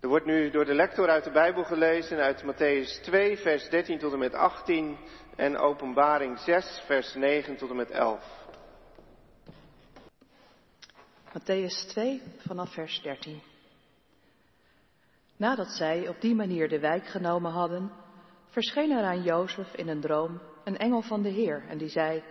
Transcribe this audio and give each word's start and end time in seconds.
Er 0.00 0.08
wordt 0.08 0.26
nu 0.26 0.50
door 0.50 0.64
de 0.64 0.74
lector 0.74 1.08
uit 1.08 1.24
de 1.24 1.30
Bijbel 1.30 1.64
gelezen 1.64 2.18
uit 2.18 2.42
Matthäus 2.42 3.02
2, 3.02 3.36
vers 3.36 3.68
13 3.68 3.98
tot 3.98 4.12
en 4.12 4.18
met 4.18 4.34
18 4.34 4.98
en 5.36 5.56
Openbaring 5.56 6.38
6, 6.38 6.82
vers 6.86 7.14
9 7.14 7.56
tot 7.56 7.70
en 7.70 7.76
met 7.76 7.90
11. 7.90 8.46
Matthäus 11.32 11.88
2 11.88 12.22
vanaf 12.38 12.72
vers 12.72 13.02
13. 13.02 13.42
Nadat 15.36 15.70
zij 15.70 16.08
op 16.08 16.20
die 16.20 16.34
manier 16.34 16.68
de 16.68 16.80
wijk 16.80 17.06
genomen 17.06 17.52
hadden, 17.52 17.92
verscheen 18.46 18.90
er 18.90 19.04
aan 19.04 19.22
Jozef 19.22 19.74
in 19.74 19.88
een 19.88 20.00
droom 20.00 20.40
een 20.64 20.78
engel 20.78 21.02
van 21.02 21.22
de 21.22 21.28
Heer 21.28 21.64
en 21.68 21.78
die 21.78 21.88
zei, 21.88 22.22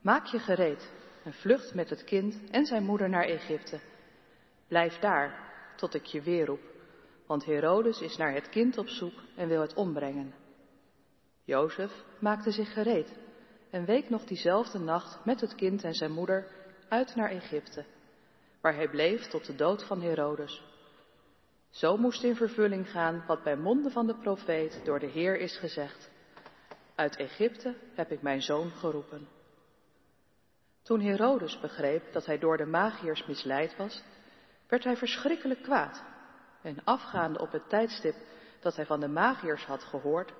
Maak 0.00 0.26
je 0.26 0.38
gereed 0.38 0.92
en 1.24 1.32
vlucht 1.32 1.74
met 1.74 1.90
het 1.90 2.04
kind 2.04 2.50
en 2.50 2.64
zijn 2.64 2.82
moeder 2.82 3.08
naar 3.08 3.24
Egypte. 3.24 3.80
Blijf 4.68 4.98
daar 4.98 5.48
tot 5.76 5.94
ik 5.94 6.04
je 6.04 6.22
weer 6.22 6.46
roep, 6.46 6.69
want 7.30 7.44
Herodes 7.44 8.00
is 8.00 8.16
naar 8.16 8.32
het 8.32 8.48
kind 8.48 8.78
op 8.78 8.88
zoek 8.88 9.12
en 9.36 9.48
wil 9.48 9.60
het 9.60 9.74
ombrengen. 9.74 10.34
Jozef 11.44 12.04
maakte 12.18 12.50
zich 12.50 12.72
gereed 12.72 13.18
en 13.70 13.84
week 13.84 14.10
nog 14.10 14.24
diezelfde 14.24 14.78
nacht 14.78 15.24
met 15.24 15.40
het 15.40 15.54
kind 15.54 15.84
en 15.84 15.94
zijn 15.94 16.12
moeder 16.12 16.46
uit 16.88 17.14
naar 17.14 17.30
Egypte, 17.30 17.84
waar 18.60 18.74
hij 18.74 18.88
bleef 18.88 19.26
tot 19.26 19.46
de 19.46 19.54
dood 19.54 19.84
van 19.84 20.02
Herodes. 20.02 20.62
Zo 21.68 21.96
moest 21.96 22.22
in 22.22 22.36
vervulling 22.36 22.90
gaan 22.90 23.24
wat 23.26 23.42
bij 23.42 23.56
monden 23.56 23.92
van 23.92 24.06
de 24.06 24.16
profeet 24.16 24.80
door 24.84 24.98
de 24.98 25.08
Heer 25.08 25.38
is 25.38 25.58
gezegd. 25.58 26.10
Uit 26.94 27.16
Egypte 27.16 27.74
heb 27.94 28.10
ik 28.10 28.22
mijn 28.22 28.42
zoon 28.42 28.70
geroepen. 28.70 29.28
Toen 30.82 31.00
Herodes 31.00 31.60
begreep 31.60 32.12
dat 32.12 32.26
hij 32.26 32.38
door 32.38 32.56
de 32.56 32.66
magiërs 32.66 33.26
misleid 33.26 33.76
was, 33.76 34.02
werd 34.68 34.84
hij 34.84 34.96
verschrikkelijk 34.96 35.62
kwaad. 35.62 36.09
En 36.62 36.84
afgaande 36.84 37.38
op 37.38 37.52
het 37.52 37.68
tijdstip 37.68 38.14
dat 38.60 38.76
hij 38.76 38.86
van 38.86 39.00
de 39.00 39.08
magiërs 39.08 39.64
had 39.64 39.82
gehoord, 39.82 40.32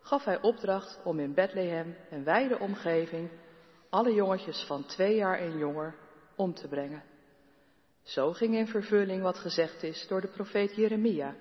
gaf 0.00 0.24
hij 0.24 0.42
opdracht 0.42 1.00
om 1.04 1.18
in 1.18 1.34
Bethlehem 1.34 1.96
en 2.10 2.24
wijde 2.24 2.58
omgeving 2.58 3.30
alle 3.90 4.14
jongetjes 4.14 4.64
van 4.66 4.84
twee 4.84 5.14
jaar 5.14 5.38
en 5.38 5.58
jonger 5.58 5.94
om 6.36 6.54
te 6.54 6.68
brengen. 6.68 7.02
Zo 8.02 8.32
ging 8.32 8.54
in 8.54 8.66
vervulling 8.66 9.22
wat 9.22 9.38
gezegd 9.38 9.82
is 9.82 10.06
door 10.08 10.20
de 10.20 10.28
profeet 10.28 10.74
Jeremia. 10.74 11.34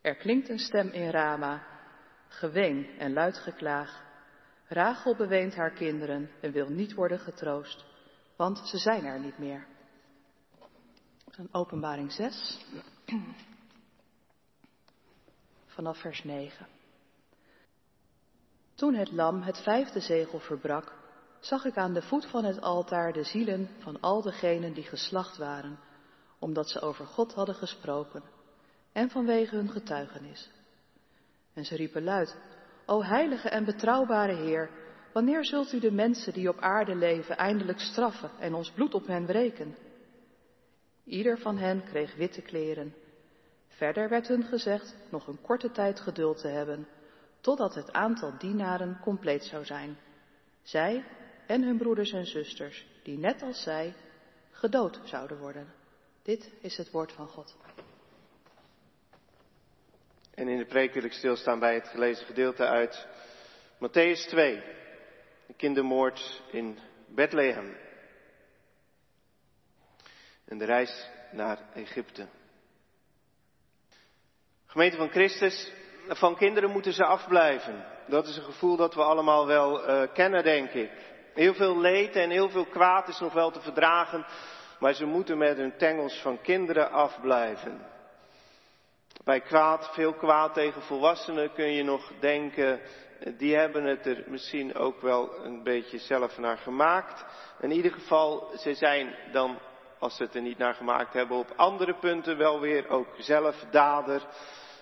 Er 0.00 0.16
klinkt 0.16 0.48
een 0.48 0.58
stem 0.58 0.88
in 0.88 1.10
Rama, 1.10 1.66
geween 2.28 2.98
en 2.98 3.12
luid 3.12 3.36
geklaag. 3.36 4.02
Rachel 4.66 5.16
beweent 5.16 5.54
haar 5.54 5.72
kinderen 5.72 6.30
en 6.40 6.52
wil 6.52 6.68
niet 6.68 6.94
worden 6.94 7.18
getroost, 7.18 7.84
want 8.36 8.58
ze 8.58 8.78
zijn 8.78 9.04
er 9.04 9.20
niet 9.20 9.38
meer. 9.38 9.66
Een 11.30 11.48
openbaring 11.52 12.12
6, 12.12 12.66
vanaf 15.66 15.98
vers 15.98 16.24
9. 16.24 16.66
Toen 18.74 18.94
het 18.94 19.12
lam 19.12 19.42
het 19.42 19.62
vijfde 19.62 20.00
zegel 20.00 20.38
verbrak, 20.38 20.92
zag 21.40 21.64
ik 21.64 21.76
aan 21.76 21.92
de 21.92 22.02
voet 22.02 22.26
van 22.26 22.44
het 22.44 22.60
altaar 22.60 23.12
de 23.12 23.24
zielen 23.24 23.68
van 23.78 24.00
al 24.00 24.22
degenen 24.22 24.72
die 24.72 24.84
geslacht 24.84 25.36
waren, 25.36 25.78
omdat 26.38 26.68
ze 26.68 26.80
over 26.80 27.06
God 27.06 27.34
hadden 27.34 27.54
gesproken 27.54 28.22
en 28.92 29.10
vanwege 29.10 29.56
hun 29.56 29.70
getuigenis. 29.70 30.50
En 31.52 31.64
ze 31.64 31.76
riepen 31.76 32.04
luid, 32.04 32.36
O 32.86 33.02
heilige 33.02 33.48
en 33.48 33.64
betrouwbare 33.64 34.34
Heer, 34.34 34.70
wanneer 35.12 35.44
zult 35.44 35.72
u 35.72 35.80
de 35.80 35.90
mensen 35.90 36.32
die 36.32 36.48
op 36.48 36.58
aarde 36.58 36.94
leven 36.94 37.36
eindelijk 37.36 37.80
straffen 37.80 38.30
en 38.38 38.54
ons 38.54 38.70
bloed 38.70 38.94
op 38.94 39.06
hen 39.06 39.26
wreken? 39.26 39.76
Ieder 41.04 41.38
van 41.38 41.58
hen 41.58 41.84
kreeg 41.84 42.14
witte 42.14 42.42
kleren. 42.42 42.94
Verder 43.68 44.08
werd 44.08 44.28
hun 44.28 44.44
gezegd 44.44 44.96
nog 45.10 45.26
een 45.26 45.40
korte 45.40 45.70
tijd 45.70 46.00
geduld 46.00 46.40
te 46.40 46.48
hebben, 46.48 46.88
totdat 47.40 47.74
het 47.74 47.92
aantal 47.92 48.38
dienaren 48.38 48.98
compleet 49.02 49.44
zou 49.44 49.64
zijn. 49.64 49.96
Zij 50.62 51.04
en 51.46 51.62
hun 51.62 51.76
broeders 51.76 52.12
en 52.12 52.26
zusters, 52.26 52.86
die 53.02 53.18
net 53.18 53.42
als 53.42 53.62
zij 53.62 53.94
gedood 54.50 55.00
zouden 55.04 55.38
worden. 55.38 55.72
Dit 56.22 56.50
is 56.60 56.76
het 56.76 56.90
woord 56.90 57.12
van 57.12 57.26
God. 57.26 57.56
En 60.34 60.48
in 60.48 60.58
de 60.58 60.66
preek 60.66 60.94
wil 60.94 61.04
ik 61.04 61.12
stilstaan 61.12 61.58
bij 61.58 61.74
het 61.74 61.88
gelezen 61.88 62.26
gedeelte 62.26 62.66
uit 62.66 63.06
Matthäus 63.78 64.28
2, 64.28 64.62
de 65.46 65.54
kindermoord 65.56 66.42
in 66.50 66.78
Bethlehem. 67.06 67.76
En 70.44 70.58
de 70.58 70.64
reis 70.64 71.10
naar 71.30 71.58
Egypte. 71.74 72.26
Gemeente 74.66 74.96
van 74.96 75.10
Christus, 75.10 75.72
van 76.08 76.36
kinderen 76.36 76.70
moeten 76.70 76.92
ze 76.92 77.04
afblijven. 77.04 77.84
Dat 78.06 78.26
is 78.26 78.36
een 78.36 78.42
gevoel 78.42 78.76
dat 78.76 78.94
we 78.94 79.02
allemaal 79.02 79.46
wel 79.46 79.88
uh, 79.88 80.02
kennen, 80.12 80.42
denk 80.42 80.70
ik. 80.70 80.90
Heel 81.34 81.54
veel 81.54 81.80
leed 81.80 82.16
en 82.16 82.30
heel 82.30 82.50
veel 82.50 82.66
kwaad 82.66 83.08
is 83.08 83.18
nog 83.18 83.32
wel 83.32 83.50
te 83.50 83.60
verdragen, 83.60 84.26
maar 84.78 84.94
ze 84.94 85.04
moeten 85.04 85.38
met 85.38 85.56
hun 85.56 85.76
tengels 85.76 86.20
van 86.20 86.40
kinderen 86.40 86.90
afblijven. 86.90 87.86
Bij 89.24 89.40
kwaad, 89.40 89.90
veel 89.92 90.14
kwaad 90.14 90.54
tegen 90.54 90.82
volwassenen 90.82 91.52
kun 91.52 91.72
je 91.72 91.82
nog 91.82 92.12
denken, 92.20 92.80
die 93.36 93.56
hebben 93.56 93.84
het 93.84 94.06
er 94.06 94.24
misschien 94.26 94.74
ook 94.74 95.00
wel 95.00 95.44
een 95.44 95.62
beetje 95.62 95.98
zelf 95.98 96.38
naar 96.38 96.58
gemaakt. 96.58 97.24
In 97.60 97.70
ieder 97.70 97.92
geval, 97.92 98.50
ze 98.58 98.74
zijn 98.74 99.14
dan, 99.32 99.58
als 100.04 100.16
ze 100.16 100.22
het 100.22 100.34
er 100.34 100.42
niet 100.42 100.58
naar 100.58 100.74
gemaakt 100.74 101.12
hebben, 101.12 101.36
op 101.36 101.52
andere 101.56 101.94
punten 101.94 102.36
wel 102.36 102.60
weer 102.60 102.88
ook 102.88 103.08
zelf 103.18 103.64
dader. 103.70 104.26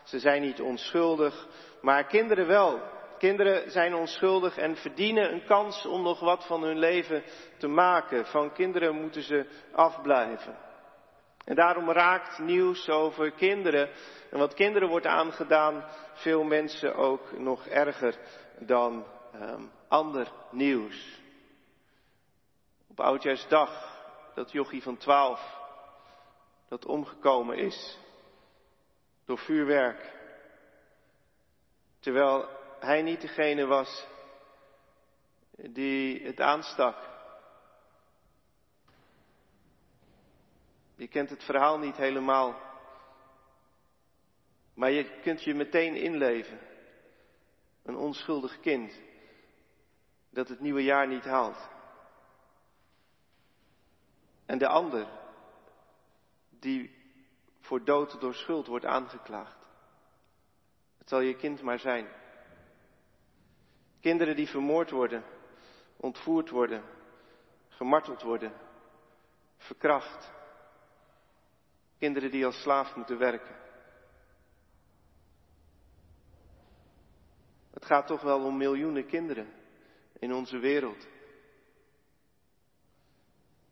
Ze 0.05 0.19
zijn 0.19 0.43
niet 0.43 0.61
onschuldig, 0.61 1.47
maar 1.81 2.05
kinderen 2.05 2.47
wel. 2.47 2.81
Kinderen 3.19 3.71
zijn 3.71 3.95
onschuldig 3.95 4.57
en 4.57 4.77
verdienen 4.77 5.33
een 5.33 5.45
kans 5.45 5.87
om 5.87 6.03
nog 6.03 6.21
wat 6.21 6.47
van 6.47 6.63
hun 6.63 6.79
leven 6.79 7.23
te 7.59 7.69
maken. 7.69 8.27
Van 8.27 8.53
kinderen 8.53 9.01
moeten 9.01 9.23
ze 9.23 9.47
afblijven. 9.73 10.57
En 11.45 11.55
daarom 11.55 11.91
raakt 11.91 12.39
nieuws 12.39 12.89
over 12.89 13.31
kinderen 13.31 13.89
en 14.31 14.39
wat 14.39 14.55
kinderen 14.55 14.89
wordt 14.89 15.07
aangedaan 15.07 15.85
veel 16.13 16.43
mensen 16.43 16.95
ook 16.95 17.39
nog 17.39 17.67
erger 17.67 18.19
dan 18.59 19.05
um, 19.35 19.71
ander 19.89 20.27
nieuws. 20.51 21.21
Op 22.89 23.01
Oudjaarsdag 23.01 23.92
dat 24.35 24.53
jochie 24.53 24.83
van 24.83 24.97
twaalf 24.97 25.61
dat 26.69 26.87
omgekomen 26.87 27.57
is 27.59 27.99
door 29.25 29.39
vuurwerk. 29.39 30.13
Terwijl 31.99 32.49
hij 32.81 33.03
niet 33.03 33.21
degene 33.21 33.67
was 33.67 34.07
die 35.57 36.23
het 36.23 36.41
aanstak. 36.41 36.97
Je 40.95 41.09
kent 41.09 41.31
het 41.31 41.45
verhaal 41.45 41.79
niet 41.79 41.97
helemaal. 41.97 42.61
Maar 44.75 44.91
je 44.91 45.21
kunt 45.21 45.45
je 45.45 45.55
meteen 45.55 45.97
inleven. 45.97 46.59
Een 47.83 47.97
onschuldig 47.97 48.61
kind 48.61 49.01
dat 50.31 50.49
het 50.49 50.61
nieuwe 50.61 50.83
jaar 50.83 51.09
niet 51.09 51.25
haalt. 51.25 51.69
En 54.47 54.59
de 54.59 54.69
ander 54.69 55.07
die 56.49 57.01
voor 57.61 57.85
dood 57.85 58.21
door 58.21 58.35
schuld 58.35 58.67
wordt 58.67 58.85
aangeklaagd. 58.85 59.57
Het 60.99 61.09
zal 61.09 61.21
je 61.21 61.37
kind 61.37 61.63
maar 61.63 61.79
zijn. 61.79 62.09
Kinderen 64.01 64.37
die 64.37 64.49
vermoord 64.49 64.91
worden, 64.91 65.25
ontvoerd 65.97 66.51
worden, 66.51 66.83
gemarteld 67.69 68.23
worden, 68.23 68.53
verkracht. 69.57 70.33
Kinderen 71.99 72.31
die 72.31 72.47
als 72.47 72.61
slaaf 72.61 72.97
moeten 72.97 73.19
werken. 73.19 73.57
Het 77.71 77.85
gaat 77.85 78.07
toch 78.07 78.21
wel 78.21 78.45
om 78.45 78.57
miljoenen 78.57 79.07
kinderen 79.07 79.53
in 80.19 80.33
onze 80.33 80.59
wereld. 80.59 81.07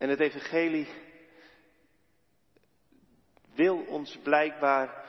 En 0.01 0.09
het 0.09 0.19
evangelie 0.19 0.87
wil 3.53 3.77
ons 3.77 4.17
blijkbaar 4.23 5.05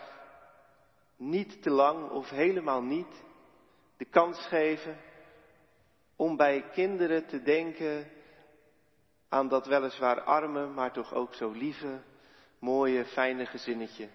niet 1.17 1.63
te 1.63 1.71
lang 1.71 2.11
of 2.11 2.31
helemaal 2.31 2.83
niet 2.83 3.25
de 3.97 4.05
kans 4.05 4.47
geven 4.47 5.01
om 6.17 6.37
bij 6.37 6.69
kinderen 6.73 7.27
te 7.27 7.43
denken 7.43 8.11
aan 9.29 9.49
dat 9.49 9.67
weliswaar 9.67 10.21
arme, 10.21 10.67
maar 10.67 10.93
toch 10.93 11.15
ook 11.15 11.35
zo 11.35 11.51
lieve, 11.51 12.03
mooie, 12.59 13.05
fijne 13.05 13.47
gezinnetje 13.47 14.09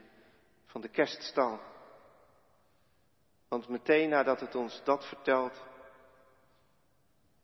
van 0.65 0.81
de 0.81 0.89
kerststal. 0.89 1.59
Want 3.47 3.67
meteen 3.67 4.09
nadat 4.09 4.39
het 4.39 4.55
ons 4.55 4.83
dat 4.83 5.05
vertelt, 5.07 5.63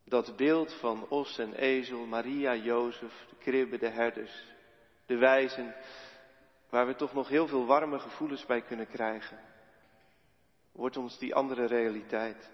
dat 0.04 0.36
beeld 0.36 0.74
van 0.74 1.08
os 1.10 1.38
en 1.38 1.54
ezel, 1.54 2.06
Maria, 2.06 2.56
Jozef, 2.56 3.26
de 3.30 3.36
kribbe, 3.36 3.78
de 3.78 3.90
herders, 3.90 4.46
de 5.06 5.18
wijzen, 5.18 5.76
waar 6.70 6.88
we 6.88 6.96
toch 6.96 7.14
nog 7.14 7.28
heel 7.28 7.48
veel 7.48 7.66
warme 7.66 8.00
gevoelens 8.00 8.46
bij 8.46 8.62
kunnen 8.62 8.88
krijgen, 8.88 9.40
wordt 10.72 10.98
ons 10.98 11.18
die 11.18 11.36
andere 11.36 11.66
realiteit 11.66 12.52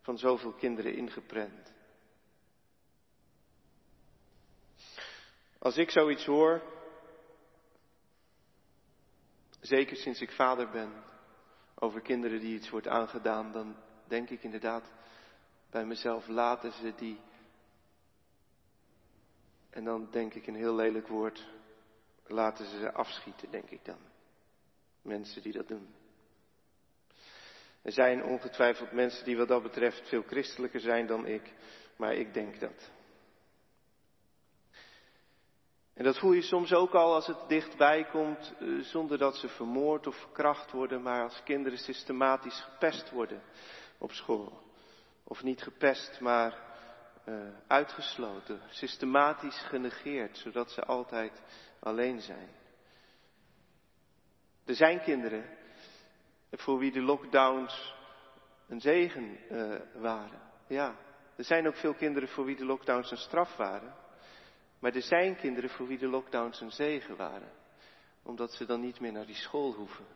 van 0.00 0.18
zoveel 0.18 0.52
kinderen 0.52 0.94
ingeprent. 0.94 1.72
Als 5.58 5.76
ik 5.76 5.90
zoiets 5.90 6.24
hoor, 6.24 6.62
zeker 9.60 9.96
sinds 9.96 10.20
ik 10.20 10.30
vader 10.30 10.70
ben, 10.70 10.92
over 11.74 12.00
kinderen 12.00 12.40
die 12.40 12.54
iets 12.54 12.70
wordt 12.70 12.88
aangedaan, 12.88 13.52
dan 13.52 13.76
denk 14.08 14.30
ik 14.30 14.42
inderdaad 14.42 14.92
bij 15.70 15.84
mezelf, 15.84 16.28
laten 16.28 16.72
ze 16.72 16.94
die. 16.96 17.20
En 19.70 19.84
dan 19.84 20.08
denk 20.10 20.34
ik 20.34 20.46
een 20.46 20.54
heel 20.54 20.74
lelijk 20.74 21.08
woord, 21.08 21.48
laten 22.26 22.66
ze 22.66 22.78
ze 22.78 22.92
afschieten, 22.92 23.50
denk 23.50 23.70
ik 23.70 23.84
dan. 23.84 23.98
Mensen 25.02 25.42
die 25.42 25.52
dat 25.52 25.68
doen. 25.68 25.94
Er 27.82 27.92
zijn 27.92 28.24
ongetwijfeld 28.24 28.92
mensen 28.92 29.24
die 29.24 29.36
wat 29.36 29.48
dat 29.48 29.62
betreft 29.62 30.08
veel 30.08 30.22
christelijker 30.22 30.80
zijn 30.80 31.06
dan 31.06 31.26
ik, 31.26 31.54
maar 31.96 32.14
ik 32.14 32.34
denk 32.34 32.60
dat. 32.60 32.90
En 35.94 36.04
dat 36.04 36.18
voel 36.18 36.32
je 36.32 36.42
soms 36.42 36.72
ook 36.72 36.94
al 36.94 37.14
als 37.14 37.26
het 37.26 37.48
dichtbij 37.48 38.04
komt, 38.04 38.54
eh, 38.58 38.78
zonder 38.78 39.18
dat 39.18 39.36
ze 39.36 39.48
vermoord 39.48 40.06
of 40.06 40.16
verkracht 40.16 40.70
worden, 40.72 41.02
maar 41.02 41.22
als 41.22 41.42
kinderen 41.42 41.78
systematisch 41.78 42.60
gepest 42.60 43.10
worden 43.10 43.42
op 43.98 44.12
school. 44.12 44.69
Of 45.24 45.42
niet 45.42 45.62
gepest, 45.62 46.20
maar 46.20 46.58
uh, 47.28 47.48
uitgesloten, 47.66 48.60
systematisch 48.68 49.58
genegeerd, 49.58 50.38
zodat 50.38 50.70
ze 50.70 50.82
altijd 50.82 51.42
alleen 51.80 52.20
zijn. 52.20 52.48
Er 54.64 54.74
zijn 54.74 55.00
kinderen 55.00 55.44
voor 56.50 56.78
wie 56.78 56.92
de 56.92 57.02
lockdowns 57.02 57.94
een 58.68 58.80
zegen 58.80 59.38
uh, 59.50 59.80
waren. 59.94 60.40
Ja, 60.66 60.96
er 61.36 61.44
zijn 61.44 61.66
ook 61.66 61.76
veel 61.76 61.94
kinderen 61.94 62.28
voor 62.28 62.44
wie 62.44 62.56
de 62.56 62.64
lockdowns 62.64 63.10
een 63.10 63.16
straf 63.16 63.56
waren. 63.56 63.94
Maar 64.78 64.94
er 64.94 65.02
zijn 65.02 65.36
kinderen 65.36 65.70
voor 65.70 65.86
wie 65.86 65.98
de 65.98 66.08
lockdowns 66.08 66.60
een 66.60 66.70
zegen 66.70 67.16
waren. 67.16 67.52
Omdat 68.22 68.52
ze 68.52 68.66
dan 68.66 68.80
niet 68.80 69.00
meer 69.00 69.12
naar 69.12 69.26
die 69.26 69.34
school 69.34 69.72
hoeven. 69.72 70.06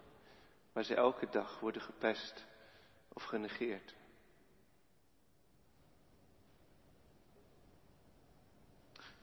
Waar 0.72 0.84
ze 0.84 0.94
elke 0.94 1.26
dag 1.30 1.60
worden 1.60 1.82
gepest 1.82 2.46
of 3.12 3.22
genegeerd. 3.22 3.94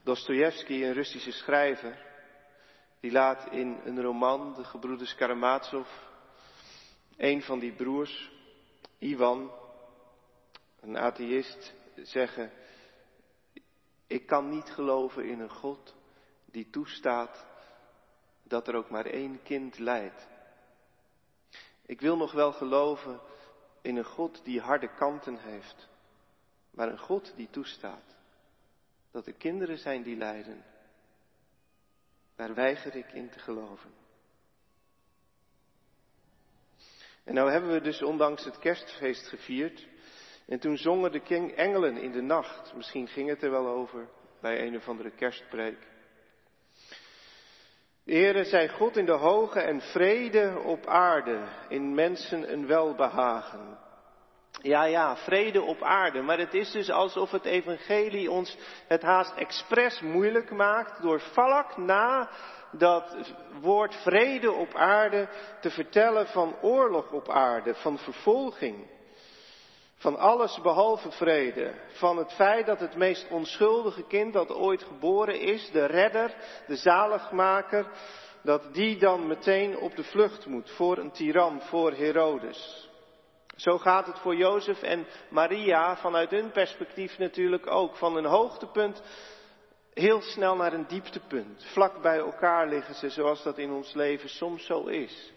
Dostoevsky, 0.04 0.82
een 0.82 0.92
Russische 0.92 1.32
schrijver, 1.32 1.98
die 3.00 3.12
laat 3.12 3.52
in 3.52 3.80
een 3.84 4.02
roman, 4.02 4.54
De 4.54 4.64
Gebroeders 4.64 5.14
Karamazov, 5.14 5.88
een 7.16 7.42
van 7.42 7.58
die 7.58 7.72
broers, 7.72 8.30
Ivan, 8.98 9.52
een 10.80 10.96
atheïst, 10.98 11.74
zeggen, 11.96 12.52
ik 14.06 14.26
kan 14.26 14.48
niet 14.48 14.70
geloven 14.70 15.24
in 15.24 15.40
een 15.40 15.50
God 15.50 15.94
die 16.44 16.70
toestaat 16.70 17.46
dat 18.42 18.68
er 18.68 18.74
ook 18.74 18.90
maar 18.90 19.06
één 19.06 19.42
kind 19.42 19.78
lijdt. 19.78 20.28
Ik 21.86 22.00
wil 22.00 22.16
nog 22.16 22.32
wel 22.32 22.52
geloven 22.52 23.20
in 23.82 23.96
een 23.96 24.04
God 24.04 24.44
die 24.44 24.60
harde 24.60 24.94
kanten 24.94 25.36
heeft, 25.38 25.88
maar 26.70 26.88
een 26.88 26.98
God 26.98 27.32
die 27.36 27.50
toestaat 27.50 28.11
dat 29.12 29.26
er 29.26 29.32
kinderen 29.32 29.78
zijn 29.78 30.02
die 30.02 30.16
lijden. 30.16 30.64
Daar 32.36 32.54
weiger 32.54 32.96
ik 32.96 33.12
in 33.12 33.30
te 33.30 33.38
geloven. 33.38 33.90
En 37.24 37.34
nou 37.34 37.50
hebben 37.50 37.72
we 37.72 37.80
dus 37.80 38.02
ondanks 38.02 38.44
het 38.44 38.58
kerstfeest 38.58 39.26
gevierd. 39.26 39.88
En 40.46 40.58
toen 40.58 40.76
zongen 40.76 41.12
de 41.12 41.52
engelen 41.54 41.96
in 41.96 42.12
de 42.12 42.22
nacht. 42.22 42.74
Misschien 42.74 43.08
ging 43.08 43.28
het 43.28 43.42
er 43.42 43.50
wel 43.50 43.66
over 43.66 44.08
bij 44.40 44.66
een 44.66 44.76
of 44.76 44.88
andere 44.88 45.10
kerstpreek. 45.10 45.90
Ere 48.04 48.44
zij 48.44 48.68
God 48.68 48.96
in 48.96 49.04
de 49.04 49.12
hoge 49.12 49.60
en 49.60 49.80
vrede 49.80 50.58
op 50.64 50.86
aarde, 50.86 51.48
in 51.68 51.94
mensen 51.94 52.52
een 52.52 52.66
welbehagen. 52.66 53.78
Ja, 54.62 54.84
ja, 54.84 55.16
vrede 55.16 55.62
op 55.62 55.82
aarde. 55.82 56.22
Maar 56.22 56.38
het 56.38 56.54
is 56.54 56.70
dus 56.70 56.90
alsof 56.90 57.30
het 57.30 57.44
evangelie 57.44 58.30
ons 58.30 58.56
het 58.86 59.02
haast 59.02 59.34
expres 59.34 60.00
moeilijk 60.00 60.50
maakt 60.50 61.02
door 61.02 61.20
valk 61.20 61.76
na 61.76 62.30
dat 62.70 63.16
woord 63.60 63.94
vrede 63.94 64.52
op 64.52 64.74
aarde 64.74 65.28
te 65.60 65.70
vertellen 65.70 66.26
van 66.26 66.56
oorlog 66.60 67.10
op 67.10 67.28
aarde, 67.28 67.74
van 67.74 67.98
vervolging. 67.98 68.86
Van 69.96 70.18
alles 70.18 70.60
behalve 70.60 71.10
vrede. 71.10 71.74
Van 71.86 72.16
het 72.16 72.32
feit 72.32 72.66
dat 72.66 72.80
het 72.80 72.96
meest 72.96 73.30
onschuldige 73.30 74.06
kind 74.06 74.32
dat 74.32 74.50
ooit 74.50 74.82
geboren 74.82 75.40
is, 75.40 75.70
de 75.70 75.84
redder, 75.84 76.34
de 76.66 76.76
zaligmaker, 76.76 77.86
dat 78.42 78.74
die 78.74 78.98
dan 78.98 79.26
meteen 79.26 79.78
op 79.78 79.96
de 79.96 80.04
vlucht 80.04 80.46
moet 80.46 80.70
voor 80.70 80.98
een 80.98 81.10
tiran, 81.10 81.60
voor 81.60 81.92
Herodes. 81.92 82.90
Zo 83.56 83.78
gaat 83.78 84.06
het 84.06 84.18
voor 84.18 84.36
Jozef 84.36 84.82
en 84.82 85.06
Maria 85.28 85.96
vanuit 85.96 86.30
hun 86.30 86.50
perspectief 86.50 87.18
natuurlijk 87.18 87.66
ook. 87.66 87.96
Van 87.96 88.16
een 88.16 88.24
hoogtepunt 88.24 89.02
heel 89.94 90.20
snel 90.20 90.56
naar 90.56 90.72
een 90.72 90.86
dieptepunt. 90.88 91.64
Vlak 91.72 92.02
bij 92.02 92.18
elkaar 92.18 92.68
liggen 92.68 92.94
ze 92.94 93.10
zoals 93.10 93.42
dat 93.42 93.58
in 93.58 93.70
ons 93.70 93.94
leven 93.94 94.28
soms 94.28 94.66
zo 94.66 94.86
is. 94.86 95.32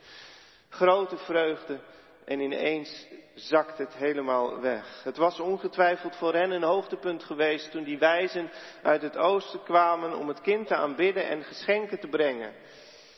Grote 0.69 1.17
vreugde 1.17 1.79
en 2.25 2.39
ineens 2.39 3.07
zakt 3.33 3.77
het 3.77 3.93
helemaal 3.93 4.61
weg. 4.61 5.03
Het 5.03 5.17
was 5.17 5.39
ongetwijfeld 5.39 6.15
voor 6.15 6.33
hen 6.33 6.51
een 6.51 6.63
hoogtepunt 6.63 7.23
geweest 7.23 7.71
toen 7.71 7.83
die 7.83 7.97
wijzen 7.97 8.51
uit 8.83 9.01
het 9.01 9.17
oosten 9.17 9.63
kwamen 9.63 10.17
om 10.17 10.27
het 10.27 10.41
kind 10.41 10.67
te 10.67 10.75
aanbidden 10.75 11.27
en 11.27 11.43
geschenken 11.43 11.99
te 11.99 12.07
brengen. 12.07 12.53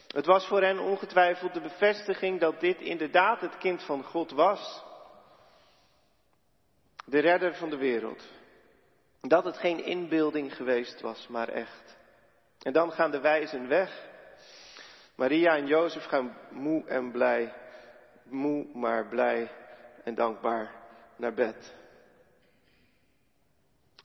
Het 0.07 0.25
was 0.25 0.47
voor 0.47 0.61
hen 0.61 0.79
ongetwijfeld 0.79 1.53
de 1.53 1.61
bevestiging 1.61 2.39
dat 2.39 2.59
dit 2.59 2.81
inderdaad 2.81 3.41
het 3.41 3.57
kind 3.57 3.83
van 3.83 4.03
God 4.03 4.31
was 4.31 4.85
de 7.07 7.19
redder 7.19 7.55
van 7.55 7.69
de 7.69 7.77
wereld. 7.77 8.23
Dat 9.21 9.45
het 9.45 9.57
geen 9.57 9.83
inbeelding 9.83 10.55
geweest 10.55 11.01
was, 11.01 11.27
maar 11.27 11.49
echt. 11.49 11.97
En 12.61 12.73
dan 12.73 12.91
gaan 12.91 13.11
de 13.11 13.19
wijzen 13.19 13.67
weg. 13.67 14.07
Maria 15.15 15.55
en 15.55 15.67
Jozef 15.67 16.05
gaan 16.05 16.37
moe 16.51 16.85
en 16.85 17.11
blij, 17.11 17.53
moe 18.23 18.67
maar 18.73 19.07
blij 19.07 19.51
en 20.03 20.15
dankbaar 20.15 20.75
naar 21.15 21.33
bed. 21.33 21.75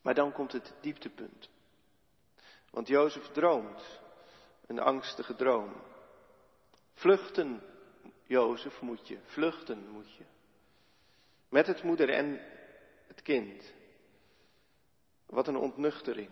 Maar 0.02 0.14
dan 0.14 0.32
komt 0.32 0.52
het 0.52 0.74
dieptepunt. 0.80 1.50
Want 2.70 2.88
Jozef 2.88 3.28
droomt 3.28 4.00
een 4.66 4.80
angstige 4.80 5.34
droom. 5.34 5.72
Vluchten, 6.94 7.62
Jozef, 8.24 8.80
moet 8.80 9.08
je. 9.08 9.18
Vluchten 9.24 9.88
moet 9.88 10.14
je. 10.14 10.24
Met 11.48 11.66
het 11.66 11.82
moeder 11.82 12.10
en 12.10 12.40
het 13.12 13.22
kind. 13.22 13.74
Wat 15.26 15.48
een 15.48 15.56
ontnuchtering. 15.56 16.30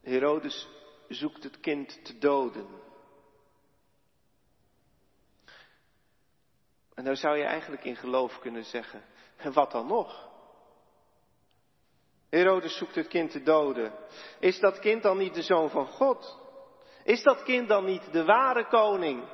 Herodes 0.00 0.68
zoekt 1.08 1.42
het 1.42 1.60
kind 1.60 2.04
te 2.04 2.18
doden. 2.18 2.66
En 6.94 7.04
daar 7.04 7.16
zou 7.16 7.36
je 7.36 7.44
eigenlijk 7.44 7.84
in 7.84 7.96
geloof 7.96 8.38
kunnen 8.38 8.64
zeggen. 8.64 9.04
En 9.36 9.52
wat 9.52 9.70
dan 9.70 9.86
nog? 9.86 10.28
Herodes 12.28 12.76
zoekt 12.76 12.94
het 12.94 13.08
kind 13.08 13.30
te 13.30 13.42
doden. 13.42 13.92
Is 14.38 14.60
dat 14.60 14.78
kind 14.78 15.02
dan 15.02 15.18
niet 15.18 15.34
de 15.34 15.42
zoon 15.42 15.70
van 15.70 15.86
God? 15.86 16.38
Is 17.02 17.22
dat 17.22 17.42
kind 17.42 17.68
dan 17.68 17.84
niet 17.84 18.12
de 18.12 18.24
ware 18.24 18.66
koning? 18.66 19.24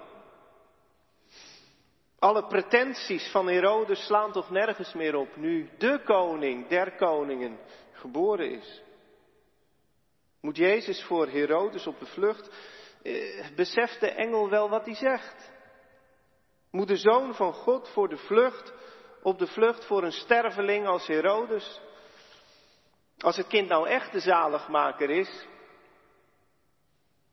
Alle 2.20 2.46
pretenties 2.46 3.30
van 3.30 3.46
Herodes 3.48 4.06
slaan 4.06 4.32
toch 4.32 4.50
nergens 4.50 4.92
meer 4.92 5.14
op 5.14 5.36
nu 5.36 5.70
de 5.78 6.02
koning 6.04 6.68
der 6.68 6.96
koningen 6.96 7.58
geboren 7.92 8.50
is. 8.50 8.82
Moet 10.40 10.56
Jezus 10.56 11.04
voor 11.04 11.28
Herodes 11.28 11.86
op 11.86 11.98
de 11.98 12.06
vlucht? 12.06 12.50
Eh, 13.02 13.46
beseft 13.56 14.00
de 14.00 14.10
engel 14.10 14.50
wel 14.50 14.68
wat 14.68 14.84
hij 14.84 14.94
zegt? 14.94 15.50
Moet 16.70 16.88
de 16.88 16.96
zoon 16.96 17.34
van 17.34 17.52
God 17.52 17.88
voor 17.88 18.08
de 18.08 18.16
vlucht, 18.16 18.72
op 19.22 19.38
de 19.38 19.46
vlucht 19.46 19.84
voor 19.84 20.02
een 20.02 20.12
sterveling 20.12 20.86
als 20.86 21.06
Herodes? 21.06 21.80
Als 23.18 23.36
het 23.36 23.46
kind 23.46 23.68
nou 23.68 23.88
echt 23.88 24.12
de 24.12 24.20
zaligmaker 24.20 25.10
is, 25.10 25.46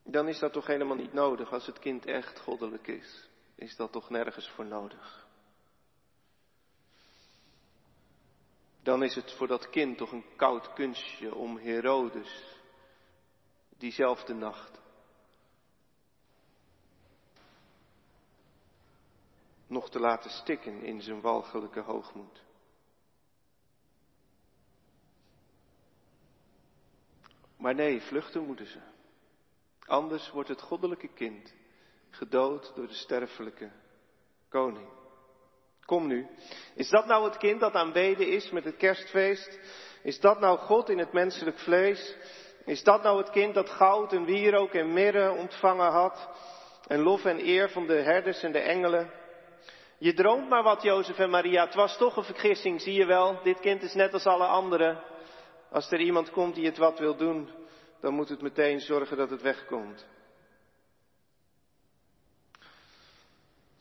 dan 0.03 0.27
is 0.27 0.39
dat 0.39 0.53
toch 0.53 0.67
helemaal 0.67 0.97
niet 0.97 1.13
nodig 1.13 1.53
als 1.53 1.65
het 1.65 1.79
kind 1.79 2.05
echt 2.05 2.39
goddelijk 2.39 2.87
is 2.87 3.26
is 3.57 3.75
dat 3.75 3.91
toch 3.91 4.09
nergens 4.09 4.49
voor 4.49 4.65
nodig. 4.65 5.27
Dan 8.81 9.03
is 9.03 9.15
het 9.15 9.31
voor 9.31 9.47
dat 9.47 9.69
kind 9.69 9.97
toch 9.97 10.11
een 10.11 10.35
koud 10.35 10.73
kunstje 10.73 11.35
om 11.35 11.57
Herodes, 11.57 12.59
diezelfde 13.77 14.33
nacht. 14.33 14.79
Nog 19.67 19.89
te 19.89 19.99
laten 19.99 20.29
stikken 20.29 20.83
in 20.83 21.01
zijn 21.01 21.21
walgelijke 21.21 21.79
hoogmoed. 21.81 22.43
Maar 27.57 27.75
nee, 27.75 28.01
vluchten 28.01 28.45
moeten 28.45 28.67
ze. 28.67 28.81
Anders 29.85 30.29
wordt 30.31 30.49
het 30.49 30.61
goddelijke 30.61 31.07
kind 31.07 31.53
gedood 32.09 32.71
door 32.75 32.87
de 32.87 32.93
sterfelijke 32.93 33.71
koning. 34.49 34.87
Kom 35.85 36.07
nu. 36.07 36.27
Is 36.75 36.89
dat 36.89 37.05
nou 37.05 37.23
het 37.23 37.37
kind 37.37 37.59
dat 37.59 37.73
aanbeden 37.73 38.27
is 38.27 38.49
met 38.49 38.63
het 38.63 38.77
kerstfeest? 38.77 39.59
Is 40.03 40.19
dat 40.19 40.39
nou 40.39 40.57
God 40.57 40.89
in 40.89 40.97
het 40.97 41.13
menselijk 41.13 41.59
vlees? 41.59 42.15
Is 42.65 42.83
dat 42.83 43.03
nou 43.03 43.17
het 43.17 43.29
kind 43.29 43.53
dat 43.53 43.69
goud 43.69 44.13
en 44.13 44.25
wierook 44.25 44.73
en 44.73 44.93
mirre 44.93 45.31
ontvangen 45.31 45.91
had? 45.91 46.29
En 46.87 46.99
lof 46.99 47.25
en 47.25 47.39
eer 47.39 47.69
van 47.69 47.87
de 47.87 47.93
herders 47.93 48.43
en 48.43 48.51
de 48.51 48.59
engelen? 48.59 49.11
Je 49.97 50.13
droomt 50.13 50.49
maar 50.49 50.63
wat, 50.63 50.81
Jozef 50.81 51.17
en 51.17 51.29
Maria. 51.29 51.65
Het 51.65 51.75
was 51.75 51.97
toch 51.97 52.17
een 52.17 52.23
vergissing, 52.23 52.81
zie 52.81 52.93
je 52.93 53.05
wel. 53.05 53.39
Dit 53.43 53.59
kind 53.59 53.81
is 53.81 53.93
net 53.93 54.13
als 54.13 54.25
alle 54.25 54.45
anderen. 54.45 55.03
Als 55.71 55.91
er 55.91 55.99
iemand 55.99 56.29
komt 56.29 56.55
die 56.55 56.65
het 56.65 56.77
wat 56.77 56.99
wil 56.99 57.15
doen, 57.15 57.49
dan 58.01 58.13
moet 58.13 58.29
het 58.29 58.41
meteen 58.41 58.79
zorgen 58.79 59.17
dat 59.17 59.29
het 59.29 59.41
wegkomt. 59.41 60.07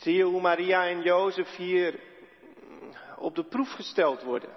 Zie 0.07 0.17
je 0.17 0.25
hoe 0.25 0.41
Maria 0.41 0.87
en 0.87 1.03
Jozef 1.03 1.57
hier 1.57 2.01
op 3.19 3.35
de 3.35 3.45
proef 3.45 3.73
gesteld 3.73 4.23
worden? 4.23 4.51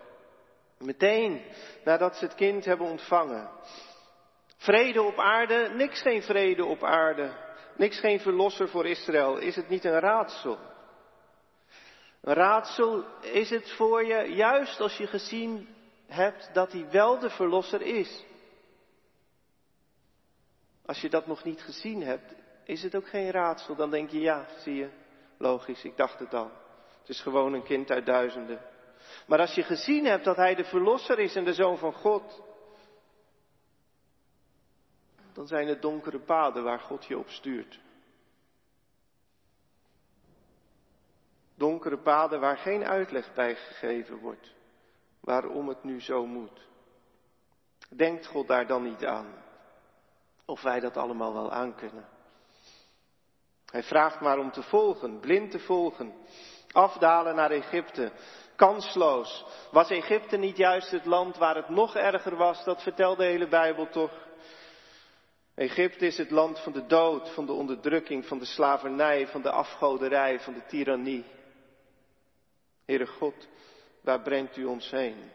Meteen 0.78 1.42
nadat 1.84 2.16
ze 2.16 2.26
het 2.26 2.36
kind 2.36 2.66
hebben 2.66 2.88
ontvangen. 2.88 3.50
Vrede 4.58 5.02
op 5.02 5.18
aarde, 5.18 5.72
niks 5.74 6.02
geen 6.02 6.24
vrede 6.24 6.66
op 6.66 6.84
aarde, 6.84 7.32
niks 7.76 8.00
geen 8.00 8.20
verlosser 8.20 8.70
voor 8.70 8.86
Israël. 8.86 9.38
Is 9.38 9.56
het 9.56 9.70
niet 9.70 9.84
een 9.84 10.00
raadsel? 10.00 10.58
Een 12.22 12.34
raadsel 12.34 13.06
is 13.22 13.50
het 13.50 13.72
voor 13.72 14.06
je, 14.06 14.34
juist 14.34 14.80
als 14.80 14.98
je 14.98 15.08
gezien 15.08 15.68
hebt 16.08 16.50
dat 16.54 16.72
hij 16.72 16.90
wel 16.92 17.20
de 17.20 17.30
verlosser 17.30 17.82
is. 17.82 18.24
Als 20.86 21.02
je 21.02 21.10
dat 21.10 21.28
nog 21.28 21.44
niet 21.44 21.62
gezien 21.62 22.04
hebt, 22.04 22.34
is 22.64 22.84
het 22.84 22.96
ook 22.96 23.08
geen 23.08 23.32
raadsel. 23.32 23.76
Dan 23.76 23.90
denk 23.90 24.10
je, 24.10 24.20
ja, 24.20 24.46
zie 24.64 24.76
je, 24.76 24.90
logisch, 25.40 25.84
ik 25.84 25.98
dacht 25.98 26.20
het 26.20 26.34
al. 26.34 26.52
Het 27.00 27.10
is 27.10 27.22
gewoon 27.22 27.54
een 27.54 27.64
kind 27.64 27.92
uit 27.92 28.06
duizenden. 28.06 28.62
Maar 29.28 29.40
als 29.40 29.54
je 29.54 29.64
gezien 29.64 30.06
hebt 30.06 30.24
dat 30.24 30.36
hij 30.36 30.56
de 30.56 30.64
verlosser 30.64 31.20
is 31.20 31.36
en 31.36 31.44
de 31.44 31.54
zoon 31.54 31.78
van 31.78 31.94
God, 31.94 32.42
dan 35.34 35.48
zijn 35.48 35.68
het 35.68 35.82
donkere 35.82 36.20
paden 36.20 36.64
waar 36.64 36.80
God 36.80 37.06
je 37.06 37.18
op 37.18 37.30
stuurt. 37.30 37.80
Donkere 41.56 41.98
paden 41.98 42.40
waar 42.40 42.58
geen 42.58 42.86
uitleg 42.86 43.34
bij 43.34 43.56
gegeven 43.56 44.18
wordt 44.18 44.58
waarom 45.20 45.68
het 45.68 45.84
nu 45.84 46.02
zo 46.02 46.26
moet. 46.26 46.68
Denkt 47.90 48.26
God 48.26 48.48
daar 48.48 48.68
dan 48.68 48.84
niet 48.84 49.06
aan? 49.06 49.34
Of 50.46 50.62
wij 50.62 50.80
dat 50.80 50.98
allemaal 50.98 51.34
wel 51.34 51.52
aankunnen? 51.52 52.08
Hij 53.72 53.84
vraagt 53.84 54.20
maar 54.20 54.38
om 54.38 54.52
te 54.52 54.64
volgen, 54.64 55.20
blind 55.20 55.52
te 55.52 55.60
volgen, 55.60 56.14
afdalen 56.72 57.36
naar 57.36 57.52
Egypte, 57.52 58.12
kansloos. 58.56 59.46
Was 59.72 59.90
Egypte 59.90 60.38
niet 60.38 60.58
juist 60.58 60.92
het 60.92 61.06
land 61.06 61.38
waar 61.38 61.56
het 61.56 61.70
nog 61.70 61.96
erger 61.96 62.36
was? 62.36 62.64
Dat 62.64 62.84
vertelt 62.84 63.18
de 63.18 63.26
hele 63.26 63.48
Bijbel 63.48 63.90
toch? 63.90 64.28
Egypte 65.56 66.06
is 66.06 66.18
het 66.18 66.32
land 66.32 66.60
van 66.60 66.72
de 66.72 66.86
dood, 66.86 67.30
van 67.30 67.46
de 67.46 67.52
onderdrukking, 67.52 68.26
van 68.26 68.40
de 68.40 68.46
slavernij, 68.46 69.28
van 69.28 69.42
de 69.42 69.52
afgoderij, 69.52 70.40
van 70.40 70.54
de 70.54 70.66
tirannie. 70.66 71.26
Heere 72.86 73.08
God, 73.08 73.48
waar 74.02 74.22
brengt 74.22 74.58
u 74.58 74.66
ons 74.66 74.92
heen? 74.92 75.32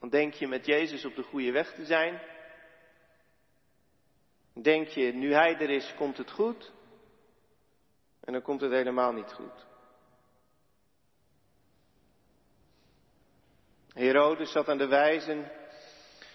Dan 0.00 0.08
denk 0.08 0.34
je 0.34 0.48
met 0.48 0.66
Jezus 0.66 1.04
op 1.04 1.14
de 1.14 1.22
goede 1.22 1.52
weg 1.52 1.74
te 1.74 1.84
zijn. 1.84 2.20
Denk 4.62 4.88
je, 4.88 5.12
nu 5.12 5.32
Hij 5.32 5.54
er 5.54 5.70
is, 5.70 5.94
komt 5.96 6.16
het 6.18 6.30
goed. 6.30 6.72
En 8.20 8.32
dan 8.32 8.42
komt 8.42 8.60
het 8.60 8.72
helemaal 8.72 9.12
niet 9.12 9.32
goed. 9.32 9.66
Herodes 13.88 14.52
had 14.52 14.68
aan 14.68 14.78
de 14.78 14.86
wijzen 14.86 15.50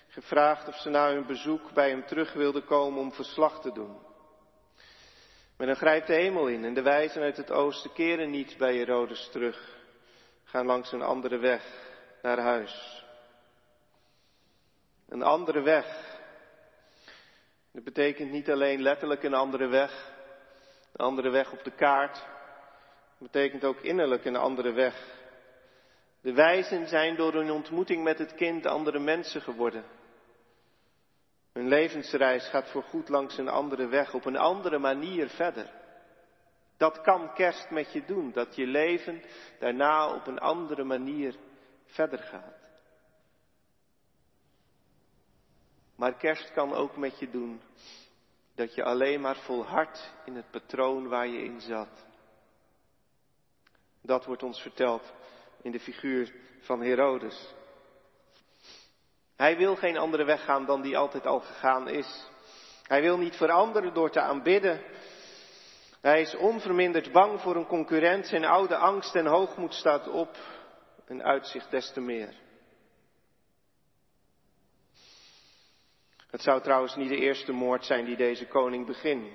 gevraagd 0.08 0.68
of 0.68 0.76
ze 0.76 0.90
na 0.90 1.12
hun 1.12 1.26
bezoek 1.26 1.74
bij 1.74 1.90
hem 1.90 2.06
terug 2.06 2.34
wilden 2.34 2.66
komen 2.66 3.00
om 3.00 3.14
verslag 3.14 3.62
te 3.62 3.72
doen. 3.72 3.98
Maar 5.58 5.68
dan 5.68 5.76
grijpt 5.76 6.08
de 6.08 6.14
hemel 6.14 6.48
in 6.48 6.66
en 6.66 6.74
de 6.74 6.82
wijzen 6.82 7.22
uit 7.22 7.38
het 7.38 7.52
oosten 7.52 7.94
keren 7.94 8.30
niet 8.30 8.58
bij 8.58 8.78
Herodes 8.78 9.30
terug, 9.32 9.78
gaan 10.44 10.66
langs 10.66 10.92
een 10.92 11.02
andere 11.02 11.38
weg 11.38 11.64
naar 12.22 12.40
huis. 12.40 13.06
Een 15.08 15.24
andere 15.24 15.62
weg. 15.62 16.13
Dat 17.74 17.84
betekent 17.84 18.32
niet 18.32 18.50
alleen 18.50 18.82
letterlijk 18.82 19.24
een 19.24 19.34
andere 19.34 19.68
weg, 19.68 20.12
een 20.92 21.06
andere 21.06 21.30
weg 21.30 21.52
op 21.52 21.64
de 21.64 21.72
kaart. 21.72 22.16
Dat 23.20 23.32
betekent 23.32 23.64
ook 23.64 23.80
innerlijk 23.80 24.26
een 24.26 24.36
andere 24.36 24.72
weg. 24.72 25.22
De 26.22 26.34
wijzen 26.34 26.88
zijn 26.88 27.16
door 27.16 27.34
hun 27.34 27.52
ontmoeting 27.52 28.04
met 28.04 28.18
het 28.18 28.34
kind 28.34 28.66
andere 28.66 29.00
mensen 29.00 29.42
geworden. 29.42 29.84
Hun 31.54 31.68
levensreis 31.68 32.50
gaat 32.50 32.70
voorgoed 32.70 33.10
langs 33.10 33.38
een 33.38 33.50
andere 33.50 33.88
weg, 33.88 34.14
op 34.14 34.26
een 34.26 34.38
andere 34.38 34.78
manier 34.78 35.30
verder. 35.30 35.70
Dat 36.78 37.02
kan 37.02 37.34
kerst 37.34 37.70
met 37.70 37.94
je 37.94 38.06
doen, 38.06 38.32
dat 38.32 38.56
je 38.56 38.66
leven 38.66 39.24
daarna 39.60 40.16
op 40.16 40.28
een 40.28 40.40
andere 40.40 40.84
manier 40.84 41.36
verder 41.86 42.20
gaat. 42.20 42.63
Maar 45.96 46.14
kerst 46.14 46.52
kan 46.52 46.74
ook 46.74 46.98
met 46.98 47.20
je 47.20 47.30
doen 47.30 47.62
dat 48.56 48.76
je 48.76 48.84
alleen 48.84 49.22
maar 49.22 49.36
volhardt 49.38 50.14
in 50.26 50.36
het 50.36 50.52
patroon 50.52 51.08
waar 51.08 51.28
je 51.28 51.44
in 51.44 51.62
zat. 51.62 52.06
Dat 54.02 54.26
wordt 54.26 54.44
ons 54.44 54.62
verteld 54.62 55.14
in 55.62 55.72
de 55.72 55.80
figuur 55.80 56.34
van 56.60 56.82
Herodes. 56.82 57.54
Hij 59.36 59.58
wil 59.58 59.76
geen 59.76 59.98
andere 59.98 60.24
weg 60.24 60.44
gaan 60.44 60.66
dan 60.66 60.82
die 60.82 60.98
altijd 60.98 61.26
al 61.26 61.40
gegaan 61.40 61.88
is. 61.88 62.28
Hij 62.84 63.02
wil 63.02 63.18
niet 63.18 63.36
veranderen 63.36 63.94
door 63.94 64.10
te 64.10 64.20
aanbidden. 64.22 64.82
Hij 66.02 66.22
is 66.22 66.36
onverminderd 66.36 67.12
bang 67.12 67.42
voor 67.42 67.56
een 67.56 67.68
concurrent. 67.68 68.28
Zijn 68.28 68.46
oude 68.46 68.76
angst 68.78 69.16
en 69.16 69.26
hoogmoed 69.26 69.74
staat 69.74 70.08
op 70.08 70.38
en 71.06 71.24
uitzicht 71.24 71.72
des 71.72 71.92
te 71.92 72.02
meer. 72.02 72.43
Het 76.34 76.42
zou 76.42 76.62
trouwens 76.62 76.96
niet 76.96 77.10
de 77.10 77.18
eerste 77.18 77.52
moord 77.52 77.86
zijn 77.86 78.06
die 78.06 78.16
deze 78.16 78.48
koning 78.48 78.86
beging. 78.86 79.32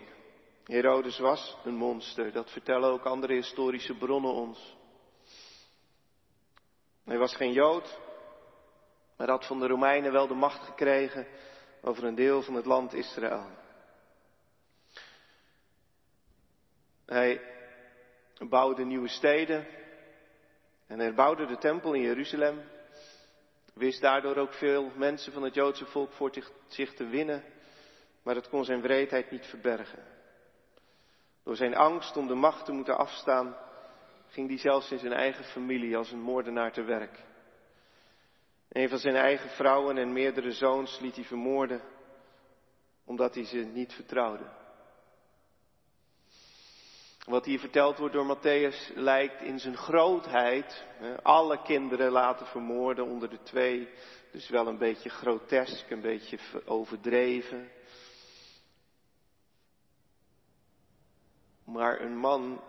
Herodes 0.65 1.19
was 1.19 1.57
een 1.65 1.75
monster, 1.75 2.33
dat 2.33 2.51
vertellen 2.51 2.91
ook 2.91 3.05
andere 3.05 3.33
historische 3.33 3.95
bronnen 3.95 4.33
ons. 4.33 4.77
Hij 7.05 7.19
was 7.19 7.37
geen 7.37 7.53
Jood, 7.53 8.01
maar 9.17 9.29
had 9.29 9.47
van 9.47 9.59
de 9.59 9.67
Romeinen 9.67 10.13
wel 10.13 10.27
de 10.27 10.35
macht 10.35 10.65
gekregen 10.65 11.27
over 11.83 12.05
een 12.05 12.15
deel 12.15 12.43
van 12.43 12.55
het 12.55 12.67
land 12.67 12.93
Israël. 12.93 13.47
Hij 17.07 17.41
bouwde 18.39 18.85
nieuwe 18.85 19.09
steden 19.09 19.67
en 20.87 20.99
hij 20.99 21.15
bouwde 21.15 21.47
de 21.47 21.59
tempel 21.59 21.93
in 21.93 22.03
Jeruzalem. 22.03 22.77
Wist 23.79 24.01
daardoor 24.01 24.37
ook 24.37 24.53
veel 24.53 24.91
mensen 24.97 25.33
van 25.33 25.43
het 25.43 25.55
Joodse 25.55 25.87
volk 25.87 26.13
voor 26.13 26.33
zich 26.69 26.95
te 26.95 27.07
winnen, 27.07 27.45
maar 28.23 28.35
het 28.35 28.49
kon 28.49 28.65
zijn 28.65 28.81
wreedheid 28.81 29.31
niet 29.31 29.47
verbergen. 29.47 30.05
Door 31.45 31.57
zijn 31.57 31.77
angst 31.77 32.17
om 32.17 32.27
de 32.27 32.35
macht 32.35 32.65
te 32.65 32.73
moeten 32.73 32.97
afstaan, 32.97 33.57
ging 34.27 34.49
hij 34.49 34.59
zelfs 34.59 34.91
in 34.91 34.99
zijn 34.99 35.13
eigen 35.13 35.45
familie 35.45 35.97
als 35.97 36.13
een 36.13 36.21
moordenaar 36.21 36.73
te 36.73 36.83
werk. 36.83 37.25
Een 38.69 38.89
van 38.89 38.99
zijn 38.99 39.17
eigen 39.17 39.51
vrouwen 39.51 39.99
en 39.99 40.13
meerdere 40.13 40.53
zoons 40.53 41.01
liet 41.01 41.15
hij 41.15 41.25
vermoorden, 41.25 41.83
omdat 43.05 43.35
hij 43.35 43.45
ze 43.45 43.57
niet 43.57 43.93
vertrouwde. 43.93 44.58
Wat 47.29 47.45
hier 47.45 47.59
verteld 47.59 47.99
wordt 47.99 48.15
door 48.15 48.37
Matthäus 48.37 48.95
lijkt 48.95 49.43
in 49.43 49.59
zijn 49.59 49.77
grootheid 49.77 50.87
alle 51.23 51.63
kinderen 51.63 52.11
laten 52.11 52.47
vermoorden 52.47 53.05
onder 53.05 53.31
de 53.31 53.43
twee. 53.43 53.89
Dus 54.33 54.49
wel 54.49 54.67
een 54.67 54.79
beetje 54.79 55.09
grotesk, 55.09 55.91
een 55.91 56.01
beetje 56.01 56.39
overdreven. 56.65 57.71
Maar 61.65 62.01
een 62.01 62.17
man 62.17 62.61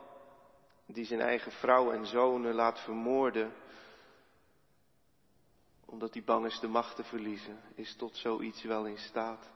die 0.85 1.05
zijn 1.05 1.21
eigen 1.21 1.51
vrouw 1.51 1.91
en 1.91 2.05
zonen 2.05 2.53
laat 2.53 2.79
vermoorden, 2.79 3.53
omdat 5.85 6.13
hij 6.13 6.23
bang 6.23 6.45
is 6.45 6.59
de 6.59 6.67
macht 6.67 6.95
te 6.95 7.03
verliezen, 7.03 7.59
is 7.75 7.95
tot 7.95 8.17
zoiets 8.17 8.63
wel 8.63 8.85
in 8.85 8.97
staat. 8.97 9.49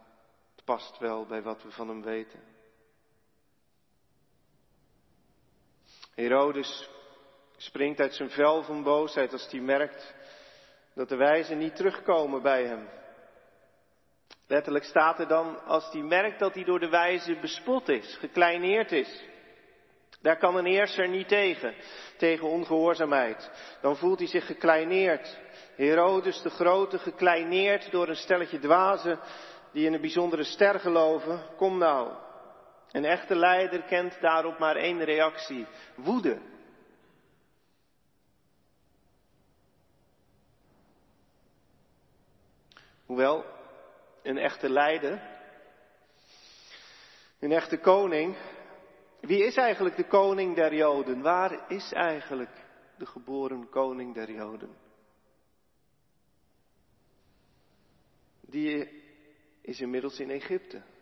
Het 0.56 0.66
past 0.66 0.98
wel 0.98 1.26
bij 1.26 1.42
wat 1.42 1.64
we 1.64 1.72
van 1.72 1.88
hem 1.88 2.02
weten. 2.02 2.53
Herodes 6.16 6.90
springt 7.58 8.00
uit 8.00 8.14
zijn 8.14 8.30
vel 8.30 8.64
van 8.64 8.84
boosheid 8.84 9.32
als 9.32 9.48
hij 9.52 9.60
merkt 9.60 10.14
dat 10.96 11.10
de 11.10 11.16
wijzen 11.16 11.58
niet 11.58 11.76
terugkomen 11.76 12.42
bij 12.42 12.66
hem. 12.66 12.90
Letterlijk 14.48 14.86
staat 14.86 15.20
er 15.20 15.28
dan 15.28 15.64
als 15.66 15.92
hij 15.92 16.02
merkt 16.02 16.40
dat 16.40 16.54
hij 16.54 16.64
door 16.64 16.80
de 16.80 16.90
wijzen 16.90 17.42
bespot 17.42 17.90
is, 17.90 18.18
gekleineerd 18.20 18.92
is. 18.92 19.24
Daar 20.22 20.38
kan 20.38 20.56
een 20.56 20.66
heerser 20.66 21.10
niet 21.10 21.28
tegen, 21.28 21.76
tegen 22.18 22.48
ongehoorzaamheid. 22.48 23.52
Dan 23.82 23.98
voelt 23.98 24.20
hij 24.20 24.28
zich 24.28 24.46
gekleineerd. 24.46 25.38
Herodes 25.76 26.42
de 26.42 26.50
Grote 26.50 27.00
gekleineerd 27.00 27.92
door 27.92 28.08
een 28.08 28.16
stelletje 28.16 28.60
dwazen 28.60 29.20
die 29.72 29.86
in 29.86 29.94
een 29.94 30.02
bijzondere 30.02 30.44
ster 30.44 30.80
geloven. 30.80 31.42
Kom 31.58 31.78
nou. 31.78 32.23
Een 32.94 33.06
echte 33.06 33.36
leider 33.36 33.84
kent 33.84 34.22
daarop 34.22 34.60
maar 34.60 34.76
één 34.76 35.04
reactie. 35.04 35.68
Woede. 35.96 36.42
Hoewel, 43.06 43.46
een 44.24 44.38
echte 44.38 44.70
leider, 44.70 45.22
een 47.40 47.52
echte 47.52 47.78
koning, 47.78 48.38
wie 49.20 49.46
is 49.46 49.56
eigenlijk 49.56 49.96
de 49.96 50.08
koning 50.08 50.56
der 50.56 50.74
Joden? 50.74 51.22
Waar 51.22 51.72
is 51.72 51.92
eigenlijk 51.92 52.66
de 52.98 53.06
geboren 53.06 53.70
koning 53.70 54.14
der 54.14 54.32
Joden? 54.32 54.78
Die 58.42 59.02
is 59.62 59.82
inmiddels 59.82 60.20
in 60.20 60.30
Egypte. 60.30 60.93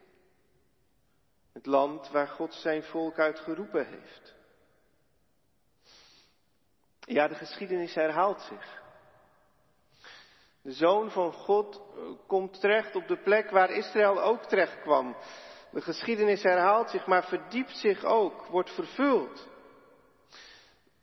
Het 1.54 1.66
land 1.66 2.10
waar 2.10 2.28
God 2.28 2.54
zijn 2.54 2.84
volk 2.84 3.20
uit 3.20 3.40
geroepen 3.40 3.88
heeft. 3.88 4.36
Ja, 7.00 7.28
de 7.28 7.36
geschiedenis 7.36 7.94
herhaalt 7.94 8.42
zich. 8.42 8.82
De 10.62 10.72
zoon 10.72 11.12
van 11.12 11.34
God 11.34 11.82
komt 12.28 12.60
terecht 12.60 12.96
op 12.96 13.08
de 13.08 13.18
plek 13.18 13.50
waar 13.50 13.70
Israël 13.70 14.22
ook 14.22 14.44
terecht 14.44 14.82
kwam. 14.82 15.16
De 15.72 15.82
geschiedenis 15.82 16.44
herhaalt 16.44 16.90
zich, 16.90 17.06
maar 17.06 17.24
verdiept 17.24 17.78
zich 17.78 18.04
ook, 18.04 18.46
wordt 18.46 18.70
vervuld. 18.70 19.50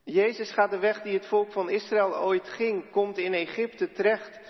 Jezus 0.05 0.52
gaat 0.52 0.71
de 0.71 0.78
weg 0.78 1.02
die 1.02 1.14
het 1.14 1.26
volk 1.26 1.52
van 1.52 1.71
Israël 1.71 2.17
ooit 2.17 2.49
ging, 2.49 2.90
komt 2.90 3.19
in 3.19 3.35
Egypte 3.35 3.93
terecht, 3.93 4.40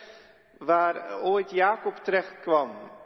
waar 0.59 1.21
ooit 1.21 1.51
Jacob 1.51 1.95
terecht 1.95 2.41
kwam. 2.41 2.98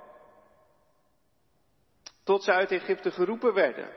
Tot 2.25 2.43
ze 2.43 2.53
uit 2.53 2.71
Egypte 2.71 3.11
geroepen 3.11 3.55
werden. 3.55 3.89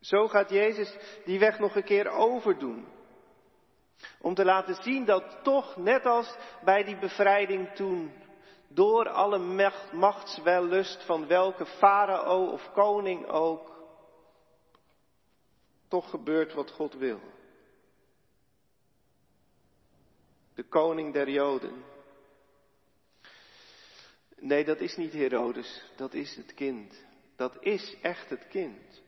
Zo 0.00 0.28
gaat 0.28 0.50
Jezus 0.50 0.96
die 1.24 1.38
weg 1.38 1.58
nog 1.58 1.76
een 1.76 1.84
keer 1.84 2.08
overdoen. 2.08 2.86
Om 4.20 4.34
te 4.34 4.44
laten 4.44 4.82
zien 4.82 5.04
dat 5.04 5.38
toch, 5.42 5.76
net 5.76 6.04
als 6.06 6.36
bij 6.64 6.84
die 6.84 6.98
bevrijding 6.98 7.74
toen, 7.74 8.12
door 8.68 9.08
alle 9.08 9.38
machtswellust 9.92 11.04
van 11.04 11.26
welke 11.26 11.66
farao 11.66 12.46
of 12.46 12.72
koning 12.72 13.26
ook, 13.26 13.76
toch 15.88 16.10
gebeurt 16.10 16.54
wat 16.54 16.70
God 16.70 16.94
wil. 16.94 17.20
De 20.54 20.62
koning 20.62 21.12
der 21.12 21.30
Joden. 21.30 21.84
Nee, 24.40 24.64
dat 24.64 24.80
is 24.80 24.96
niet 24.96 25.12
Herodes, 25.12 25.82
dat 25.96 26.14
is 26.14 26.36
het 26.36 26.54
kind. 26.54 27.04
Dat 27.36 27.56
is 27.60 27.96
echt 28.02 28.30
het 28.30 28.48
kind. 28.48 29.02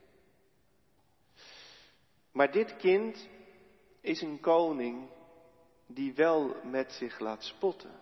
Maar 2.32 2.52
dit 2.52 2.76
kind 2.76 3.28
is 4.00 4.20
een 4.20 4.40
koning 4.40 5.08
die 5.86 6.14
wel 6.14 6.56
met 6.64 6.92
zich 6.92 7.18
laat 7.18 7.44
spotten. 7.44 8.00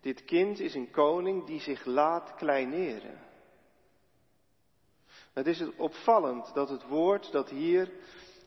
Dit 0.00 0.24
kind 0.24 0.60
is 0.60 0.74
een 0.74 0.90
koning 0.90 1.46
die 1.46 1.60
zich 1.60 1.84
laat 1.84 2.34
kleineren. 2.34 3.24
Het 5.32 5.46
is 5.46 5.62
opvallend 5.76 6.54
dat 6.54 6.68
het 6.68 6.82
woord 6.82 7.32
dat 7.32 7.50
hier 7.50 7.92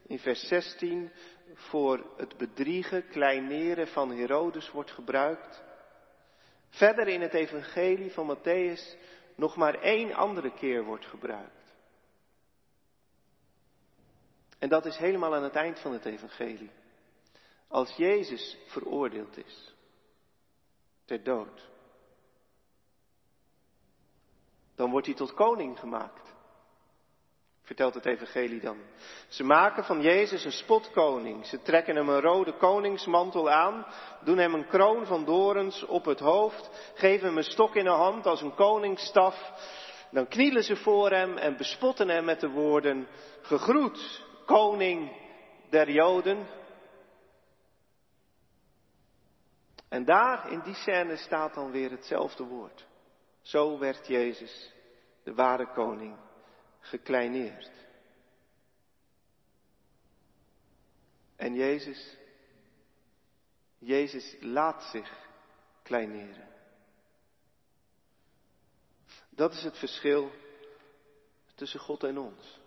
in 0.07 0.19
vers 0.19 0.47
16 0.47 1.11
voor 1.53 2.13
het 2.17 2.37
bedriegen, 2.37 3.07
kleineren 3.07 3.87
van 3.87 4.11
Herodes 4.11 4.71
wordt 4.71 4.91
gebruikt, 4.91 5.63
verder 6.69 7.07
in 7.07 7.21
het 7.21 7.33
evangelie 7.33 8.11
van 8.11 8.37
Matthäus 8.37 8.97
nog 9.35 9.55
maar 9.55 9.73
één 9.73 10.13
andere 10.13 10.53
keer 10.53 10.83
wordt 10.83 11.05
gebruikt. 11.05 11.73
En 14.59 14.69
dat 14.69 14.85
is 14.85 14.97
helemaal 14.97 15.35
aan 15.35 15.43
het 15.43 15.55
eind 15.55 15.79
van 15.79 15.93
het 15.93 16.05
evangelie. 16.05 16.71
Als 17.67 17.95
Jezus 17.95 18.57
veroordeeld 18.67 19.37
is 19.37 19.75
ter 21.05 21.23
dood. 21.23 21.69
Dan 24.75 24.91
wordt 24.91 25.05
hij 25.05 25.15
tot 25.15 25.33
koning 25.33 25.79
gemaakt. 25.79 26.33
Vertelt 27.69 27.93
het 27.93 28.05
evangelie 28.05 28.59
dan. 28.59 28.77
Ze 29.27 29.43
maken 29.43 29.83
van 29.83 30.01
Jezus 30.01 30.45
een 30.45 30.51
spotkoning. 30.51 31.45
Ze 31.45 31.61
trekken 31.61 31.95
hem 31.95 32.09
een 32.09 32.21
rode 32.21 32.57
koningsmantel 32.57 33.49
aan, 33.49 33.85
doen 34.23 34.37
hem 34.37 34.53
een 34.53 34.67
kroon 34.67 35.05
van 35.05 35.25
dorens 35.25 35.85
op 35.85 36.05
het 36.05 36.19
hoofd, 36.19 36.91
geven 36.95 37.27
hem 37.27 37.37
een 37.37 37.43
stok 37.43 37.75
in 37.75 37.83
de 37.83 37.89
hand 37.89 38.25
als 38.25 38.41
een 38.41 38.55
koningsstaf. 38.55 39.51
Dan 40.11 40.27
knielen 40.27 40.63
ze 40.63 40.75
voor 40.75 41.11
hem 41.11 41.37
en 41.37 41.57
bespotten 41.57 42.09
hem 42.09 42.25
met 42.25 42.39
de 42.39 42.49
woorden, 42.49 43.07
gegroet, 43.41 44.25
koning 44.45 45.11
der 45.69 45.91
Joden. 45.91 46.47
En 49.89 50.05
daar 50.05 50.51
in 50.51 50.61
die 50.63 50.75
scène 50.75 51.17
staat 51.17 51.53
dan 51.53 51.71
weer 51.71 51.91
hetzelfde 51.91 52.43
woord. 52.43 52.87
Zo 53.41 53.79
werd 53.79 54.07
Jezus, 54.07 54.73
de 55.23 55.33
ware 55.33 55.71
koning, 55.73 56.17
gekleineerd. 56.79 57.71
En 61.35 61.55
Jezus, 61.55 62.17
Jezus 63.77 64.35
laat 64.39 64.83
zich 64.83 65.27
kleineren. 65.83 66.47
Dat 69.29 69.53
is 69.53 69.63
het 69.63 69.77
verschil 69.77 70.31
tussen 71.55 71.79
God 71.79 72.03
en 72.03 72.17
ons. 72.17 72.59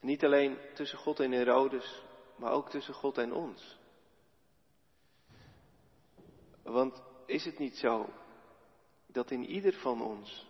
Niet 0.00 0.24
alleen 0.24 0.58
tussen 0.74 0.98
God 0.98 1.20
en 1.20 1.32
Herodes, 1.32 2.02
maar 2.36 2.52
ook 2.52 2.70
tussen 2.70 2.94
God 2.94 3.18
en 3.18 3.32
ons. 3.32 3.78
Want 6.62 7.02
is 7.26 7.44
het 7.44 7.58
niet 7.58 7.76
zo 7.76 8.08
dat 9.06 9.30
in 9.30 9.44
ieder 9.44 9.72
van 9.72 10.02
ons 10.02 10.46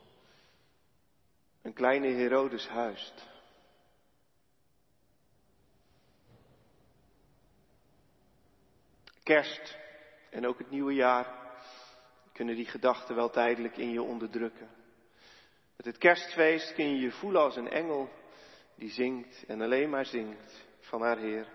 een 1.64 1.72
kleine 1.72 2.08
Herodes 2.08 2.68
huist? 2.68 3.28
Kerst 9.22 9.78
en 10.30 10.46
ook 10.46 10.58
het 10.58 10.70
nieuwe 10.70 10.94
jaar 10.94 11.42
kunnen 12.32 12.56
die 12.56 12.66
gedachten 12.66 13.14
wel 13.14 13.30
tijdelijk 13.30 13.76
in 13.76 13.90
je 13.90 14.02
onderdrukken. 14.02 14.68
Met 15.76 15.86
het 15.86 15.98
kerstfeest 15.98 16.74
kun 16.74 16.88
je 16.88 17.00
je 17.00 17.10
voelen 17.10 17.40
als 17.40 17.56
een 17.56 17.70
engel 17.70 18.08
die 18.74 18.90
zingt 18.90 19.44
en 19.46 19.60
alleen 19.60 19.90
maar 19.90 20.06
zingt 20.06 20.66
van 20.80 21.02
haar 21.02 21.18
Heer. 21.18 21.48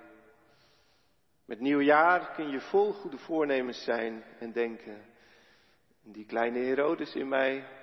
Met 1.46 1.60
nieuwjaar 1.60 2.32
kun 2.32 2.50
je 2.50 2.62
vol 2.62 2.94
goede 2.94 3.18
voornemens 3.18 3.84
zijn 3.84 4.24
en 4.40 4.52
denken, 4.52 5.06
die 6.04 6.26
kleine 6.26 6.60
Herodes 6.60 7.16
in 7.16 7.28
mij, 7.28 7.79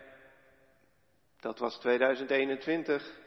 dat 1.40 1.58
was 1.58 1.78
2021, 1.78 3.18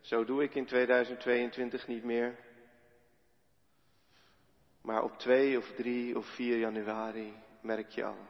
zo 0.00 0.24
doe 0.24 0.42
ik 0.42 0.54
in 0.54 0.66
2022 0.66 1.86
niet 1.86 2.04
meer. 2.04 2.38
Maar 4.82 5.02
op 5.02 5.18
2 5.18 5.58
of 5.58 5.72
3 5.72 6.16
of 6.16 6.26
4 6.26 6.58
januari 6.58 7.34
merk 7.60 7.90
je 7.90 8.04
al. 8.04 8.28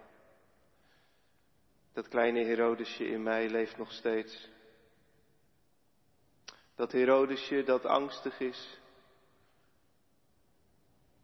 Dat 1.92 2.08
kleine 2.08 2.44
Herodesje 2.44 3.06
in 3.06 3.22
mij 3.22 3.48
leeft 3.48 3.76
nog 3.76 3.92
steeds. 3.92 4.48
Dat 6.74 6.92
Herodesje 6.92 7.62
dat 7.62 7.84
angstig 7.84 8.40
is, 8.40 8.80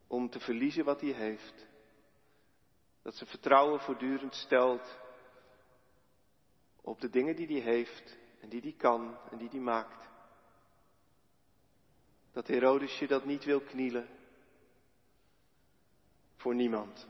om 0.07 0.31
te 0.31 0.41
verliezen 0.41 0.85
wat 0.85 1.01
hij 1.01 1.11
heeft. 1.11 1.67
Dat 3.03 3.15
ze 3.15 3.27
vertrouwen 3.27 3.81
voortdurend 3.81 4.35
stelt 4.35 4.99
op 6.87 7.01
de 7.01 7.11
dingen 7.11 7.37
die 7.37 7.47
hij 7.47 7.73
heeft 7.73 8.17
en 8.41 8.49
die 8.49 8.61
hij 8.61 8.73
kan 8.73 9.19
en 9.31 9.39
die 9.39 9.49
hij 9.49 9.61
maakt. 9.61 10.09
Dat 12.33 12.47
Herodesje 12.47 13.07
dat 13.07 13.25
niet 13.25 13.45
wil 13.45 13.61
knielen 13.61 14.09
voor 16.37 16.55
niemand. 16.55 17.09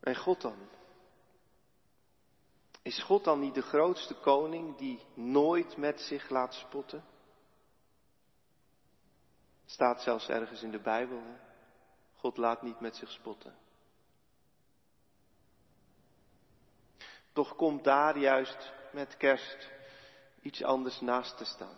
En 0.00 0.16
God 0.16 0.40
dan? 0.40 0.68
Is 2.82 3.02
God 3.02 3.24
dan 3.24 3.40
niet 3.40 3.54
de 3.54 3.62
grootste 3.62 4.14
koning 4.14 4.76
die 4.76 5.00
nooit 5.14 5.76
met 5.76 6.00
zich 6.00 6.28
laat 6.28 6.54
spotten? 6.54 7.04
Staat 9.64 10.02
zelfs 10.02 10.28
ergens 10.28 10.62
in 10.62 10.70
de 10.70 10.80
Bijbel. 10.80 11.18
Hè? 11.18 11.36
God 12.14 12.36
laat 12.36 12.62
niet 12.62 12.80
met 12.80 12.96
zich 12.96 13.10
spotten. 13.10 13.65
Toch 17.36 17.56
komt 17.56 17.84
daar 17.84 18.18
juist 18.18 18.72
met 18.92 19.16
kerst 19.16 19.70
iets 20.40 20.62
anders 20.62 21.00
naast 21.00 21.36
te 21.36 21.44
staan. 21.44 21.76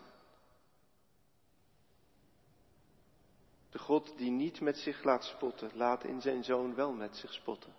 De 3.69 3.79
God 3.79 4.17
die 4.17 4.31
niet 4.31 4.61
met 4.61 4.77
zich 4.77 5.03
laat 5.03 5.23
spotten, 5.23 5.71
laat 5.73 6.03
in 6.03 6.21
zijn 6.21 6.43
zoon 6.43 6.75
wel 6.75 6.93
met 6.93 7.15
zich 7.15 7.33
spotten. 7.33 7.75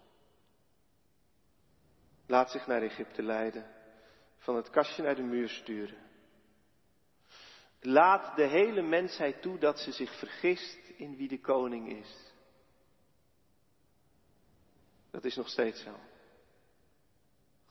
Laat 2.26 2.50
zich 2.50 2.66
naar 2.66 2.82
Egypte 2.82 3.22
leiden, 3.22 3.70
van 4.38 4.56
het 4.56 4.70
kastje 4.70 5.02
naar 5.02 5.16
de 5.16 5.22
muur 5.22 5.48
sturen. 5.48 5.98
Laat 7.80 8.36
de 8.36 8.46
hele 8.46 8.82
mensheid 8.82 9.42
toe 9.42 9.58
dat 9.58 9.78
ze 9.78 9.92
zich 9.92 10.18
vergist 10.18 10.88
in 10.96 11.16
wie 11.16 11.28
de 11.28 11.40
koning 11.40 11.88
is. 11.88 12.32
Dat 15.10 15.24
is 15.24 15.36
nog 15.36 15.48
steeds 15.48 15.82
zo. 15.82 16.09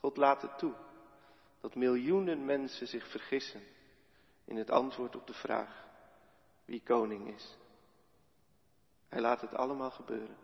God 0.00 0.16
laat 0.16 0.42
het 0.42 0.58
toe 0.58 0.74
dat 1.60 1.74
miljoenen 1.74 2.44
mensen 2.44 2.86
zich 2.86 3.10
vergissen 3.10 3.62
in 4.44 4.56
het 4.56 4.70
antwoord 4.70 5.16
op 5.16 5.26
de 5.26 5.34
vraag 5.34 5.84
wie 6.64 6.82
koning 6.84 7.34
is. 7.34 7.58
Hij 9.08 9.20
laat 9.20 9.40
het 9.40 9.54
allemaal 9.54 9.90
gebeuren. 9.90 10.36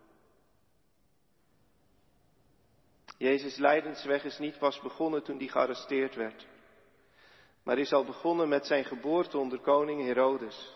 Jezus' 3.18 3.56
lijdensweg 3.56 4.24
is 4.24 4.38
niet 4.38 4.58
pas 4.58 4.80
begonnen 4.80 5.22
toen 5.22 5.38
hij 5.38 5.46
gearresteerd 5.46 6.14
werd, 6.14 6.46
maar 7.62 7.78
is 7.78 7.92
al 7.92 8.04
begonnen 8.04 8.48
met 8.48 8.66
zijn 8.66 8.84
geboorte 8.84 9.38
onder 9.38 9.60
koning 9.60 10.04
Herodes. 10.04 10.74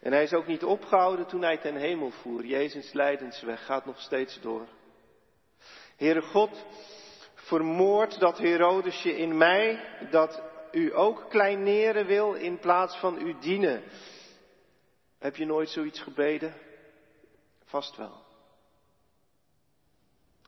En 0.00 0.12
hij 0.12 0.22
is 0.22 0.32
ook 0.32 0.46
niet 0.46 0.64
opgehouden 0.64 1.26
toen 1.26 1.42
hij 1.42 1.58
ten 1.58 1.76
hemel 1.76 2.10
voer. 2.10 2.44
Jezus' 2.44 2.92
lijdensweg 2.92 3.64
gaat 3.64 3.84
nog 3.84 4.00
steeds 4.00 4.40
door. 4.40 4.68
Heere 5.96 6.22
God, 6.22 6.64
vermoord 7.44 8.18
dat 8.20 8.38
Herodesje 8.38 9.16
in 9.16 9.36
mij, 9.36 9.84
dat 10.10 10.42
u 10.72 10.96
ook 10.96 11.26
kleineren 11.28 12.06
wil 12.06 12.34
in 12.34 12.58
plaats 12.58 12.96
van 12.96 13.26
u 13.26 13.36
dienen. 13.40 13.82
Heb 15.18 15.36
je 15.36 15.46
nooit 15.46 15.68
zoiets 15.68 16.00
gebeden? 16.00 16.54
Vast 17.64 17.96
wel. 17.96 18.22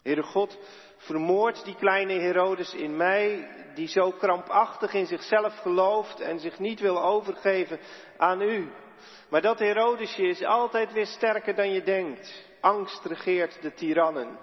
Heere 0.03 0.23
God, 0.23 0.59
vermoord 0.97 1.65
die 1.65 1.75
kleine 1.75 2.13
Herodes 2.13 2.75
in 2.75 2.97
mij, 2.97 3.49
die 3.75 3.89
zo 3.89 4.11
krampachtig 4.11 4.95
in 4.95 5.07
zichzelf 5.07 5.59
gelooft 5.59 6.21
en 6.21 6.39
zich 6.39 6.59
niet 6.59 6.81
wil 6.81 7.03
overgeven 7.03 7.81
aan 8.17 8.41
u. 8.41 8.73
Maar 9.29 9.43
dat 9.43 9.59
Herodesje 9.59 10.23
is 10.23 10.45
altijd 10.45 10.93
weer 10.93 11.07
sterker 11.07 11.55
dan 11.55 11.73
je 11.73 11.83
denkt. 11.83 12.45
Angst 12.61 13.05
regeert 13.05 13.63
de 13.63 13.75
tirannen. 13.75 14.39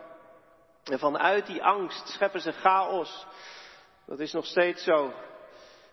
En 0.83 0.99
vanuit 0.99 1.45
die 1.45 1.63
angst 1.63 2.07
scheppen 2.07 2.41
ze 2.41 2.51
chaos. 2.51 3.25
Dat 4.05 4.19
is 4.19 4.33
nog 4.33 4.45
steeds 4.45 4.83
zo. 4.83 5.13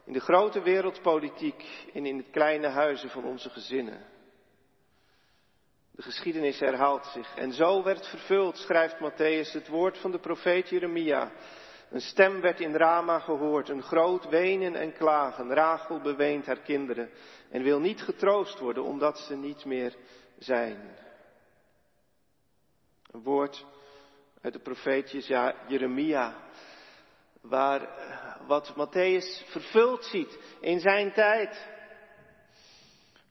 In 0.04 0.12
de 0.12 0.20
grote 0.20 0.62
wereldpolitiek 0.62 1.88
en 1.94 2.06
in 2.06 2.16
het 2.16 2.30
kleine 2.30 2.68
huizen 2.68 3.10
van 3.10 3.24
onze 3.24 3.50
gezinnen. 3.50 4.06
De 5.90 6.02
geschiedenis 6.02 6.60
herhaalt 6.60 7.06
zich. 7.06 7.34
En 7.36 7.52
zo 7.52 7.82
werd 7.82 8.06
vervuld, 8.06 8.56
schrijft 8.56 8.96
Matthäus, 8.96 9.52
het 9.52 9.68
woord 9.68 9.98
van 9.98 10.10
de 10.10 10.18
profeet 10.18 10.68
Jeremia. 10.68 11.32
Een 11.90 12.00
stem 12.00 12.40
werd 12.40 12.60
in 12.60 12.74
Rama 12.74 13.18
gehoord, 13.18 13.68
een 13.68 13.82
groot 13.82 14.28
wenen 14.28 14.74
en 14.74 14.92
klagen. 14.92 15.54
Rachel 15.54 16.00
beweent 16.00 16.46
haar 16.46 16.60
kinderen 16.60 17.10
en 17.50 17.62
wil 17.62 17.80
niet 17.80 18.02
getroost 18.02 18.58
worden 18.58 18.84
omdat 18.84 19.18
ze 19.18 19.36
niet 19.36 19.64
meer 19.64 19.96
zijn. 20.38 20.96
Een 23.10 23.22
woord 23.22 23.66
uit 24.40 24.52
de 24.52 24.60
profeet 24.60 25.10
Jeremia, 25.68 26.48
waar 27.40 27.88
wat 28.46 28.74
Matthäus 28.76 29.50
vervuld 29.50 30.04
ziet 30.04 30.38
in 30.60 30.80
zijn 30.80 31.12
tijd. 31.12 31.68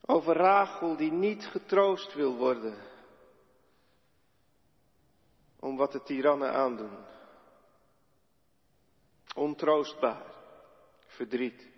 Over 0.06 0.36
Rachel 0.36 0.96
die 0.96 1.12
niet 1.12 1.46
getroost 1.46 2.14
wil 2.14 2.36
worden. 2.36 2.88
Om 5.60 5.76
wat 5.76 5.92
de 5.92 6.02
tirannen 6.02 6.52
aandoen. 6.52 6.98
Ontroostbaar. 9.34 10.22
Verdriet. 11.06 11.68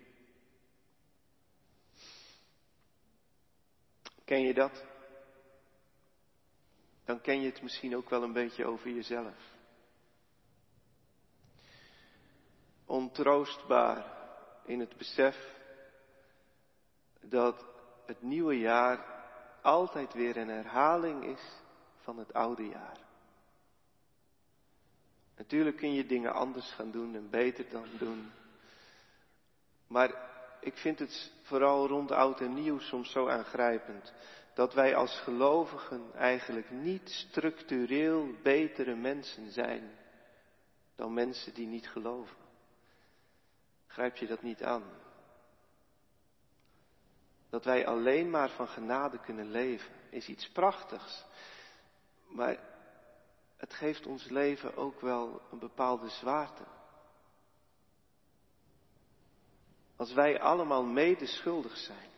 Ken 4.25 4.41
je 4.41 4.53
dat? 4.53 4.92
Dan 7.05 7.21
ken 7.21 7.41
je 7.41 7.49
het 7.49 7.61
misschien 7.61 7.95
ook 7.95 8.09
wel 8.09 8.23
een 8.23 8.33
beetje 8.33 8.65
over 8.65 8.91
jezelf. 8.91 9.35
Ontroostbaar 12.85 14.05
in 14.65 14.79
het 14.79 14.97
besef 14.97 15.55
dat 17.21 17.65
het 18.05 18.21
nieuwe 18.21 18.59
jaar 18.59 19.05
altijd 19.61 20.13
weer 20.13 20.37
een 20.37 20.49
herhaling 20.49 21.23
is 21.23 21.41
van 22.01 22.17
het 22.17 22.33
oude 22.33 22.67
jaar. 22.67 22.97
Natuurlijk 25.37 25.77
kun 25.77 25.93
je 25.93 26.05
dingen 26.05 26.33
anders 26.33 26.71
gaan 26.71 26.91
doen 26.91 27.15
en 27.15 27.29
beter 27.29 27.69
dan 27.69 27.87
doen. 27.97 28.31
Maar 29.87 30.31
ik 30.59 30.77
vind 30.77 30.99
het 30.99 31.31
vooral 31.41 31.87
rond 31.87 32.11
oud 32.11 32.39
en 32.39 32.53
nieuw 32.53 32.79
soms 32.79 33.11
zo 33.11 33.27
aangrijpend 33.27 34.13
dat 34.53 34.73
wij 34.73 34.95
als 34.95 35.19
gelovigen 35.19 36.13
eigenlijk 36.13 36.69
niet 36.69 37.09
structureel 37.09 38.27
betere 38.41 38.95
mensen 38.95 39.51
zijn 39.51 40.01
dan 40.95 41.13
mensen 41.13 41.53
die 41.53 41.67
niet 41.67 41.89
geloven. 41.89 42.37
Grijp 43.87 44.15
je 44.15 44.27
dat 44.27 44.41
niet 44.41 44.63
aan? 44.63 44.83
Dat 47.49 47.65
wij 47.65 47.87
alleen 47.87 48.29
maar 48.29 48.49
van 48.49 48.67
genade 48.67 49.19
kunnen 49.19 49.51
leven, 49.51 49.93
is 50.09 50.27
iets 50.27 50.49
prachtigs. 50.49 51.25
Maar 52.27 52.57
het 53.57 53.73
geeft 53.73 54.05
ons 54.05 54.29
leven 54.29 54.75
ook 54.75 55.01
wel 55.01 55.41
een 55.51 55.59
bepaalde 55.59 56.09
zwaarte. 56.09 56.63
Als 59.95 60.13
wij 60.13 60.41
allemaal 60.41 60.83
mede 60.83 61.25
schuldig 61.25 61.77
zijn 61.77 62.12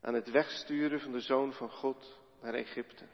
aan 0.00 0.14
het 0.14 0.30
wegsturen 0.30 1.00
van 1.00 1.12
de 1.12 1.20
Zoon 1.20 1.52
van 1.52 1.70
God 1.70 2.18
naar 2.40 2.54
Egypte. 2.54 3.04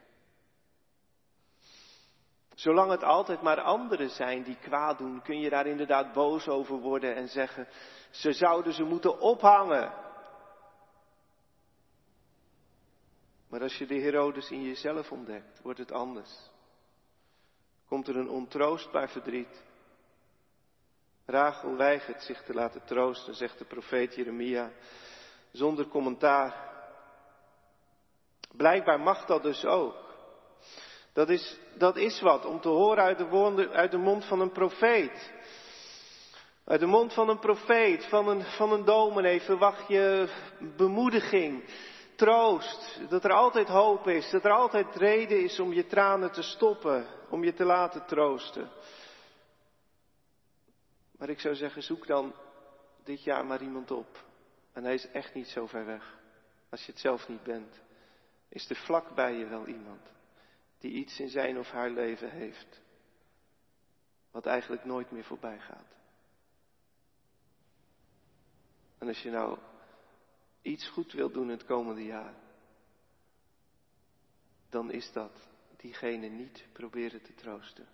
Zolang 2.55 2.91
het 2.91 3.03
altijd 3.03 3.41
maar 3.41 3.61
anderen 3.61 4.09
zijn 4.09 4.43
die 4.43 4.57
kwaad 4.57 4.97
doen, 4.97 5.21
kun 5.21 5.39
je 5.39 5.49
daar 5.49 5.67
inderdaad 5.67 6.13
boos 6.13 6.47
over 6.47 6.77
worden 6.77 7.15
en 7.15 7.27
zeggen, 7.27 7.67
ze 8.09 8.33
zouden 8.33 8.73
ze 8.73 8.83
moeten 8.83 9.19
ophangen. 9.19 9.93
Maar 13.49 13.61
als 13.61 13.77
je 13.77 13.85
de 13.85 13.99
Herodes 13.99 14.51
in 14.51 14.63
jezelf 14.63 15.11
ontdekt, 15.11 15.61
wordt 15.61 15.79
het 15.79 15.91
anders. 15.91 16.49
Komt 17.87 18.07
er 18.07 18.15
een 18.15 18.29
ontroostbaar 18.29 19.09
verdriet. 19.09 19.63
Rachel 21.25 21.75
weigert 21.75 22.23
zich 22.23 22.43
te 22.43 22.53
laten 22.53 22.85
troosten, 22.85 23.35
zegt 23.35 23.57
de 23.57 23.65
profeet 23.65 24.15
Jeremia, 24.15 24.71
zonder 25.51 25.87
commentaar. 25.87 26.74
Blijkbaar 28.57 28.99
mag 28.99 29.25
dat 29.25 29.43
dus 29.43 29.65
ook. 29.65 29.95
Dat 31.13 31.29
is, 31.29 31.59
dat 31.77 31.97
is 31.97 32.21
wat, 32.21 32.45
om 32.45 32.61
te 32.61 32.69
horen 32.69 33.03
uit 33.03 33.17
de, 33.17 33.69
uit 33.71 33.91
de 33.91 33.97
mond 33.97 34.25
van 34.25 34.39
een 34.39 34.51
profeet. 34.51 35.33
Uit 36.65 36.79
de 36.79 36.85
mond 36.85 37.13
van 37.13 37.29
een 37.29 37.39
profeet, 37.39 38.05
van 38.05 38.27
een, 38.27 38.43
van 38.43 38.71
een 38.71 38.85
dominee, 38.85 39.41
verwacht 39.41 39.87
je 39.87 40.29
bemoediging, 40.77 41.63
troost, 42.15 43.01
dat 43.09 43.23
er 43.23 43.31
altijd 43.31 43.67
hoop 43.67 44.07
is, 44.07 44.29
dat 44.29 44.45
er 44.45 44.51
altijd 44.51 44.95
reden 44.95 45.43
is 45.43 45.59
om 45.59 45.73
je 45.73 45.85
tranen 45.85 46.31
te 46.31 46.41
stoppen, 46.41 47.05
om 47.29 47.43
je 47.43 47.53
te 47.53 47.65
laten 47.65 48.05
troosten. 48.05 48.69
Maar 51.17 51.29
ik 51.29 51.39
zou 51.39 51.55
zeggen, 51.55 51.83
zoek 51.83 52.07
dan 52.07 52.33
dit 53.03 53.23
jaar 53.23 53.45
maar 53.45 53.61
iemand 53.61 53.91
op. 53.91 54.23
En 54.73 54.83
hij 54.83 54.93
is 54.93 55.07
echt 55.11 55.33
niet 55.33 55.47
zo 55.47 55.65
ver 55.65 55.85
weg, 55.85 56.17
als 56.69 56.85
je 56.85 56.91
het 56.91 57.01
zelf 57.01 57.27
niet 57.27 57.43
bent. 57.43 57.83
Is 58.49 58.69
er 58.69 58.75
vlak 58.75 59.15
bij 59.15 59.33
je 59.33 59.45
wel 59.45 59.67
iemand 59.67 60.01
die 60.77 60.91
iets 60.91 61.19
in 61.19 61.29
zijn 61.29 61.57
of 61.59 61.69
haar 61.69 61.89
leven 61.89 62.31
heeft, 62.31 62.81
wat 64.31 64.45
eigenlijk 64.45 64.85
nooit 64.85 65.11
meer 65.11 65.23
voorbij 65.23 65.59
gaat? 65.59 65.95
En 68.97 69.07
als 69.07 69.21
je 69.21 69.29
nou 69.29 69.59
iets 70.61 70.89
goed 70.89 71.11
wilt 71.11 71.33
doen 71.33 71.47
het 71.47 71.65
komende 71.65 72.03
jaar, 72.03 72.33
dan 74.69 74.91
is 74.91 75.11
dat 75.11 75.47
diegene 75.77 76.27
niet 76.27 76.67
proberen 76.73 77.21
te 77.21 77.33
troosten. 77.33 77.87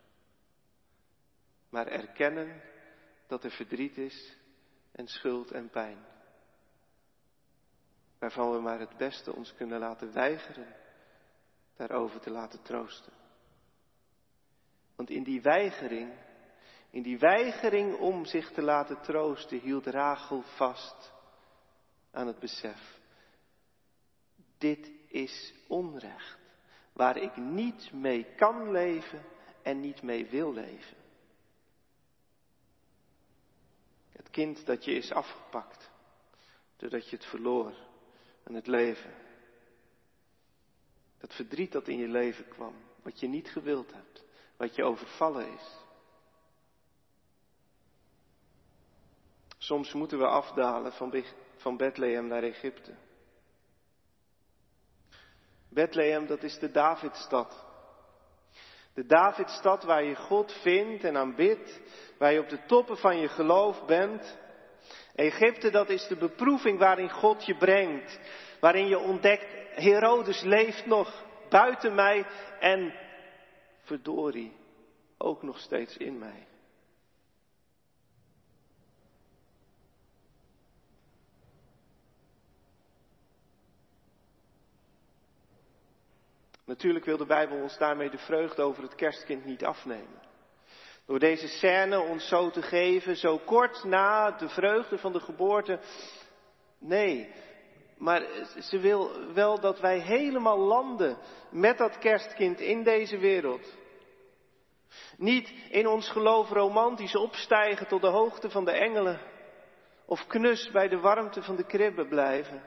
Maar 1.70 1.88
erkennen 1.88 2.62
dat 3.28 3.44
er 3.44 3.52
verdriet 3.52 3.98
is 3.98 4.38
en 4.92 5.08
schuld 5.08 5.52
en 5.52 5.70
pijn. 5.70 6.06
Waarvan 8.22 8.52
we 8.52 8.60
maar 8.60 8.80
het 8.80 8.98
beste 8.98 9.36
ons 9.36 9.54
kunnen 9.54 9.80
laten 9.80 10.14
weigeren 10.14 10.76
daarover 11.76 12.20
te 12.20 12.30
laten 12.30 12.62
troosten. 12.62 13.14
Want 14.96 15.10
in 15.10 15.24
die 15.24 15.42
weigering, 15.42 16.14
in 16.90 17.02
die 17.02 17.18
weigering 17.18 17.98
om 17.98 18.26
zich 18.26 18.52
te 18.52 18.62
laten 18.62 19.02
troosten, 19.02 19.60
hield 19.60 19.86
Rachel 19.86 20.42
vast 20.42 21.14
aan 22.12 22.28
het 22.28 22.40
besef. 22.40 23.00
Dit 24.58 24.92
is 25.08 25.54
onrecht, 25.68 26.40
waar 26.94 27.18
ik 27.18 27.36
niet 27.36 27.94
mee 27.94 28.24
kan 28.36 28.72
leven 28.72 29.26
en 29.62 29.80
niet 29.80 30.02
mee 30.02 30.26
wil 30.26 30.54
leven. 30.54 30.98
Het 34.10 34.30
kind 34.30 34.66
dat 34.66 34.86
je 34.86 34.92
is 34.92 35.12
afgepakt, 35.12 35.90
doordat 36.78 37.10
je 37.10 37.16
het 37.16 37.26
verloor 37.26 37.90
en 38.44 38.54
het 38.54 38.68
leven. 38.68 39.14
Dat 41.18 41.34
verdriet 41.34 41.72
dat 41.72 41.88
in 41.88 41.98
je 41.98 42.08
leven 42.08 42.48
kwam, 42.48 42.76
wat 43.04 43.20
je 43.20 43.28
niet 43.28 43.50
gewild 43.50 43.94
hebt, 43.94 44.24
wat 44.58 44.76
je 44.76 44.84
overvallen 44.84 45.54
is. 45.54 45.80
Soms 49.58 49.94
moeten 49.94 50.18
we 50.18 50.28
afdalen 50.28 50.94
van, 50.94 51.24
van 51.56 51.78
Bethlehem 51.78 52.28
naar 52.28 52.44
Egypte. 52.44 52.96
Bethlehem, 55.70 56.28
dat 56.28 56.44
is 56.44 56.60
de 56.60 56.72
Davidstad. 56.72 57.66
De 58.94 59.06
Davidstad 59.06 59.84
waar 59.84 60.04
je 60.04 60.16
God 60.16 60.52
vindt 60.52 61.04
en 61.04 61.18
aanbidt, 61.18 61.82
waar 62.18 62.34
je 62.34 62.40
op 62.40 62.50
de 62.50 62.66
toppen 62.66 62.98
van 62.98 63.18
je 63.18 63.28
geloof 63.28 63.86
bent. 63.86 64.38
Egypte, 65.16 65.70
dat 65.70 65.90
is 65.90 66.08
de 66.08 66.16
beproeving 66.16 66.80
waarin 66.80 67.10
God 67.10 67.46
je 67.46 67.56
brengt, 67.58 68.20
waarin 68.60 68.88
je 68.88 69.00
ontdekt, 69.00 69.46
Herodes 69.76 70.42
leeft 70.42 70.86
nog 70.86 71.24
buiten 71.50 71.96
mij 71.96 72.26
en 72.60 72.94
verdorie, 73.84 74.54
ook 75.18 75.44
nog 75.44 75.60
steeds 75.60 75.98
in 75.98 76.18
mij. 76.18 76.48
Natuurlijk 86.66 87.06
wil 87.06 87.18
de 87.18 87.26
Bijbel 87.26 87.62
ons 87.62 87.78
daarmee 87.78 88.10
de 88.10 88.18
vreugde 88.18 88.62
over 88.62 88.84
het 88.84 88.96
kerstkind 88.96 89.46
niet 89.46 89.66
afnemen. 89.66 90.31
Door 91.06 91.20
deze 91.20 91.48
scène 91.48 92.00
ons 92.00 92.28
zo 92.28 92.50
te 92.50 92.62
geven, 92.62 93.16
zo 93.18 93.38
kort 93.38 93.84
na 93.84 94.32
de 94.32 94.50
vreugde 94.50 94.98
van 94.98 95.12
de 95.12 95.20
geboorte. 95.20 95.80
Nee, 96.80 97.34
maar 97.98 98.24
ze 98.60 98.80
wil 98.80 99.34
wel 99.34 99.60
dat 99.60 99.80
wij 99.80 100.00
helemaal 100.00 100.58
landen 100.58 101.18
met 101.50 101.78
dat 101.78 101.98
kerstkind 101.98 102.60
in 102.60 102.84
deze 102.84 103.18
wereld. 103.18 103.80
Niet 105.18 105.54
in 105.70 105.88
ons 105.88 106.10
geloof 106.10 106.50
romantisch 106.50 107.16
opstijgen 107.16 107.88
tot 107.88 108.02
de 108.02 108.08
hoogte 108.08 108.50
van 108.50 108.66
de 108.66 108.72
engelen. 108.72 109.20
Of 110.06 110.28
knus 110.28 110.72
bij 110.72 110.88
de 110.88 111.00
warmte 111.00 111.44
van 111.44 111.56
de 111.56 111.66
kribben 111.66 112.08
blijven. 112.08 112.64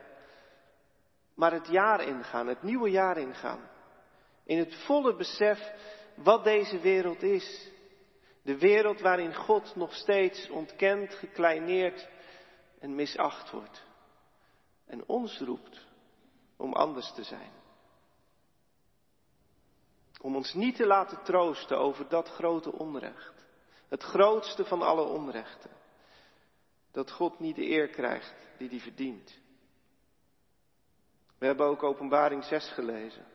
Maar 1.35 1.51
het 1.51 1.67
jaar 1.67 2.01
ingaan, 2.01 2.47
het 2.47 2.63
nieuwe 2.63 2.89
jaar 2.89 3.17
ingaan. 3.17 3.69
In 4.45 4.57
het 4.57 4.75
volle 4.75 5.15
besef 5.15 5.71
wat 6.15 6.43
deze 6.43 6.79
wereld 6.79 7.23
is. 7.23 7.71
De 8.45 8.57
wereld 8.57 9.01
waarin 9.01 9.35
God 9.35 9.75
nog 9.75 9.93
steeds 9.93 10.49
ontkend, 10.49 11.13
gekleineerd 11.13 12.09
en 12.79 12.95
misacht 12.95 13.51
wordt. 13.51 13.83
En 14.85 15.07
ons 15.07 15.39
roept 15.39 15.87
om 16.57 16.73
anders 16.73 17.13
te 17.13 17.23
zijn. 17.23 17.51
Om 20.21 20.35
ons 20.35 20.53
niet 20.53 20.75
te 20.75 20.85
laten 20.85 21.23
troosten 21.23 21.77
over 21.77 22.07
dat 22.07 22.29
grote 22.29 22.71
onrecht. 22.71 23.45
Het 23.87 24.03
grootste 24.03 24.65
van 24.65 24.81
alle 24.81 25.03
onrechten. 25.03 25.71
Dat 26.91 27.11
God 27.11 27.39
niet 27.39 27.55
de 27.55 27.69
eer 27.69 27.87
krijgt 27.87 28.35
die 28.57 28.69
hij 28.69 28.79
verdient. 28.79 29.39
We 31.37 31.45
hebben 31.45 31.65
ook 31.65 31.83
Openbaring 31.83 32.43
6 32.43 32.71
gelezen. 32.71 33.34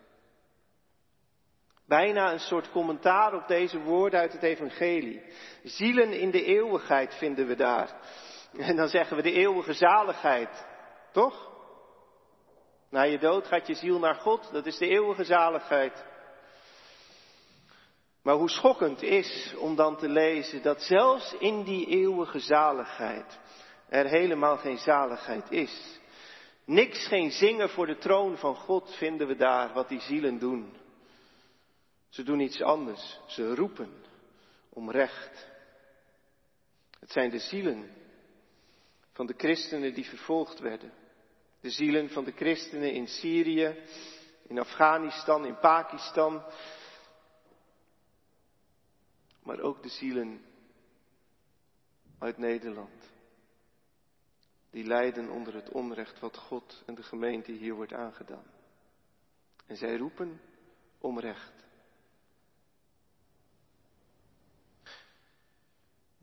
Bijna 1.91 2.33
een 2.33 2.41
soort 2.41 2.71
commentaar 2.71 3.35
op 3.35 3.49
deze 3.49 3.81
woorden 3.81 4.21
uit 4.21 4.33
het 4.33 4.43
Evangelie. 4.43 5.23
Zielen 5.63 6.13
in 6.13 6.31
de 6.31 6.45
eeuwigheid 6.45 7.15
vinden 7.15 7.47
we 7.47 7.55
daar. 7.55 7.91
En 8.59 8.77
dan 8.77 8.89
zeggen 8.89 9.17
we 9.17 9.23
de 9.23 9.33
eeuwige 9.33 9.73
zaligheid. 9.73 10.67
Toch? 11.13 11.51
Na 12.91 13.03
je 13.03 13.19
dood 13.19 13.47
gaat 13.47 13.67
je 13.67 13.75
ziel 13.75 13.99
naar 13.99 14.15
God. 14.15 14.49
Dat 14.53 14.67
is 14.67 14.79
de 14.79 14.87
eeuwige 14.87 15.25
zaligheid. 15.25 16.05
Maar 18.23 18.35
hoe 18.35 18.51
schokkend 18.51 19.03
is 19.03 19.55
om 19.59 19.77
dan 19.77 19.97
te 19.97 20.09
lezen 20.09 20.63
dat 20.63 20.83
zelfs 20.83 21.35
in 21.39 21.63
die 21.63 21.87
eeuwige 21.87 22.39
zaligheid 22.39 23.39
er 23.89 24.07
helemaal 24.07 24.57
geen 24.57 24.79
zaligheid 24.79 25.51
is. 25.51 26.01
Niks, 26.65 27.07
geen 27.07 27.31
zingen 27.31 27.71
voor 27.71 27.87
de 27.87 27.99
troon 27.99 28.37
van 28.37 28.55
God 28.55 28.95
vinden 28.95 29.27
we 29.27 29.37
daar, 29.37 29.73
wat 29.73 29.89
die 29.89 30.01
zielen 30.01 30.39
doen. 30.39 30.89
Ze 32.11 32.23
doen 32.23 32.41
iets 32.41 32.63
anders. 32.63 33.21
Ze 33.27 33.55
roepen 33.55 33.93
om 34.69 34.91
recht. 34.91 35.49
Het 36.99 37.11
zijn 37.11 37.31
de 37.31 37.39
zielen 37.39 37.91
van 39.13 39.27
de 39.27 39.35
christenen 39.37 39.95
die 39.95 40.05
vervolgd 40.05 40.59
werden. 40.59 40.93
De 41.61 41.71
zielen 41.71 42.11
van 42.11 42.25
de 42.25 42.33
christenen 42.33 42.93
in 42.93 43.07
Syrië, 43.07 43.85
in 44.43 44.59
Afghanistan, 44.59 45.47
in 45.47 45.59
Pakistan. 45.59 46.45
Maar 49.43 49.61
ook 49.61 49.83
de 49.83 49.89
zielen 49.89 50.45
uit 52.19 52.39
Nederland. 52.39 53.13
Die 54.71 54.85
lijden 54.85 55.31
onder 55.31 55.55
het 55.55 55.71
onrecht 55.71 56.21
wat 56.21 56.37
God 56.37 56.83
en 56.87 56.95
de 56.95 57.03
gemeente 57.03 57.53
hier 57.53 57.75
wordt 57.75 57.93
aangedaan. 57.93 58.47
En 59.67 59.77
zij 59.77 59.97
roepen 59.97 60.41
om 60.99 61.19
recht. 61.19 61.69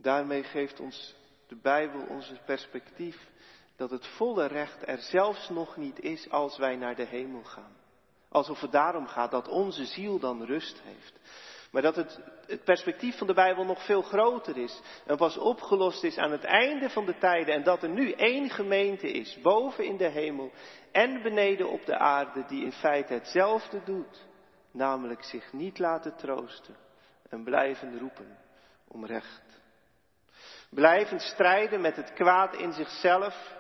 Daarmee 0.08 0.44
geeft 0.44 0.80
ons 0.80 1.16
de 1.48 1.56
Bijbel 1.56 2.02
onze 2.10 2.38
perspectief 2.46 3.28
dat 3.76 3.90
het 3.90 4.08
volle 4.08 4.46
recht 4.46 4.88
er 4.88 4.98
zelfs 4.98 5.50
nog 5.50 5.78
niet 5.78 6.00
is 6.00 6.30
als 6.30 6.58
wij 6.58 6.76
naar 6.76 6.96
de 6.96 7.06
hemel 7.06 7.44
gaan. 7.44 7.76
Alsof 8.30 8.62
het 8.62 8.72
daarom 8.72 9.08
gaat 9.08 9.32
dat 9.32 9.48
onze 9.48 9.86
ziel 9.86 10.20
dan 10.20 10.44
rust 10.44 10.82
heeft. 10.84 11.20
Maar 11.72 11.82
dat 11.82 11.96
het, 11.96 12.20
het 12.46 12.64
perspectief 12.64 13.18
van 13.18 13.28
de 13.28 13.34
Bijbel 13.34 13.66
nog 13.66 13.86
veel 13.86 14.02
groter 14.02 14.58
is 14.58 14.82
en 15.06 15.18
pas 15.18 15.38
opgelost 15.38 16.04
is 16.04 16.18
aan 16.18 16.32
het 16.32 16.44
einde 16.44 16.90
van 16.90 17.06
de 17.06 17.18
tijden 17.18 17.56
en 17.56 17.64
dat 17.64 17.84
er 17.84 17.90
nu 17.90 18.12
één 18.12 18.50
gemeente 18.50 19.12
is, 19.12 19.40
boven 19.42 19.86
in 19.86 19.98
de 19.98 20.10
hemel 20.10 20.52
en 20.92 21.22
beneden 21.22 21.70
op 21.70 21.86
de 21.86 21.98
aarde, 21.98 22.46
die 22.46 22.64
in 22.64 22.74
feite 22.74 23.14
hetzelfde 23.14 23.84
doet, 23.84 24.28
namelijk 24.72 25.24
zich 25.24 25.54
niet 25.54 25.80
laten 25.80 26.16
troosten 26.16 26.76
en 27.30 27.44
blijven 27.44 28.00
roepen 28.00 28.38
om 28.88 29.06
recht. 29.06 29.47
Blijven 30.70 31.20
strijden 31.20 31.82
met 31.82 31.96
het 31.96 32.14
kwaad 32.14 32.56
in 32.56 32.74
zichzelf. 32.74 33.56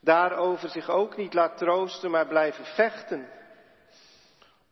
Daarover 0.00 0.68
zich 0.68 0.88
ook 0.88 1.16
niet 1.16 1.34
laat 1.34 1.56
troosten, 1.58 2.10
maar 2.10 2.26
blijven 2.26 2.64
vechten. 2.64 3.28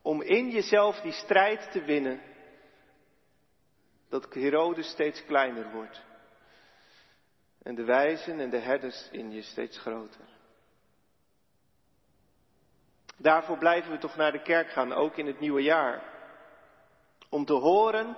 Om 0.02 0.22
in 0.22 0.50
jezelf 0.50 1.00
die 1.00 1.12
strijd 1.12 1.70
te 1.72 1.82
winnen. 1.82 2.20
Dat 4.08 4.34
Herodes 4.34 4.88
steeds 4.88 5.24
kleiner 5.24 5.70
wordt. 5.70 6.06
En 7.62 7.74
de 7.74 7.84
wijzen 7.84 8.40
en 8.40 8.50
de 8.50 8.58
herders 8.58 9.08
in 9.10 9.30
je 9.30 9.42
steeds 9.42 9.78
groter. 9.78 10.24
Daarvoor 13.16 13.58
blijven 13.58 13.90
we 13.90 13.98
toch 13.98 14.16
naar 14.16 14.32
de 14.32 14.42
kerk 14.42 14.70
gaan, 14.70 14.92
ook 14.92 15.16
in 15.16 15.26
het 15.26 15.40
nieuwe 15.40 15.62
jaar. 15.62 16.02
Om 17.28 17.44
te 17.44 17.52
horen 17.52 18.16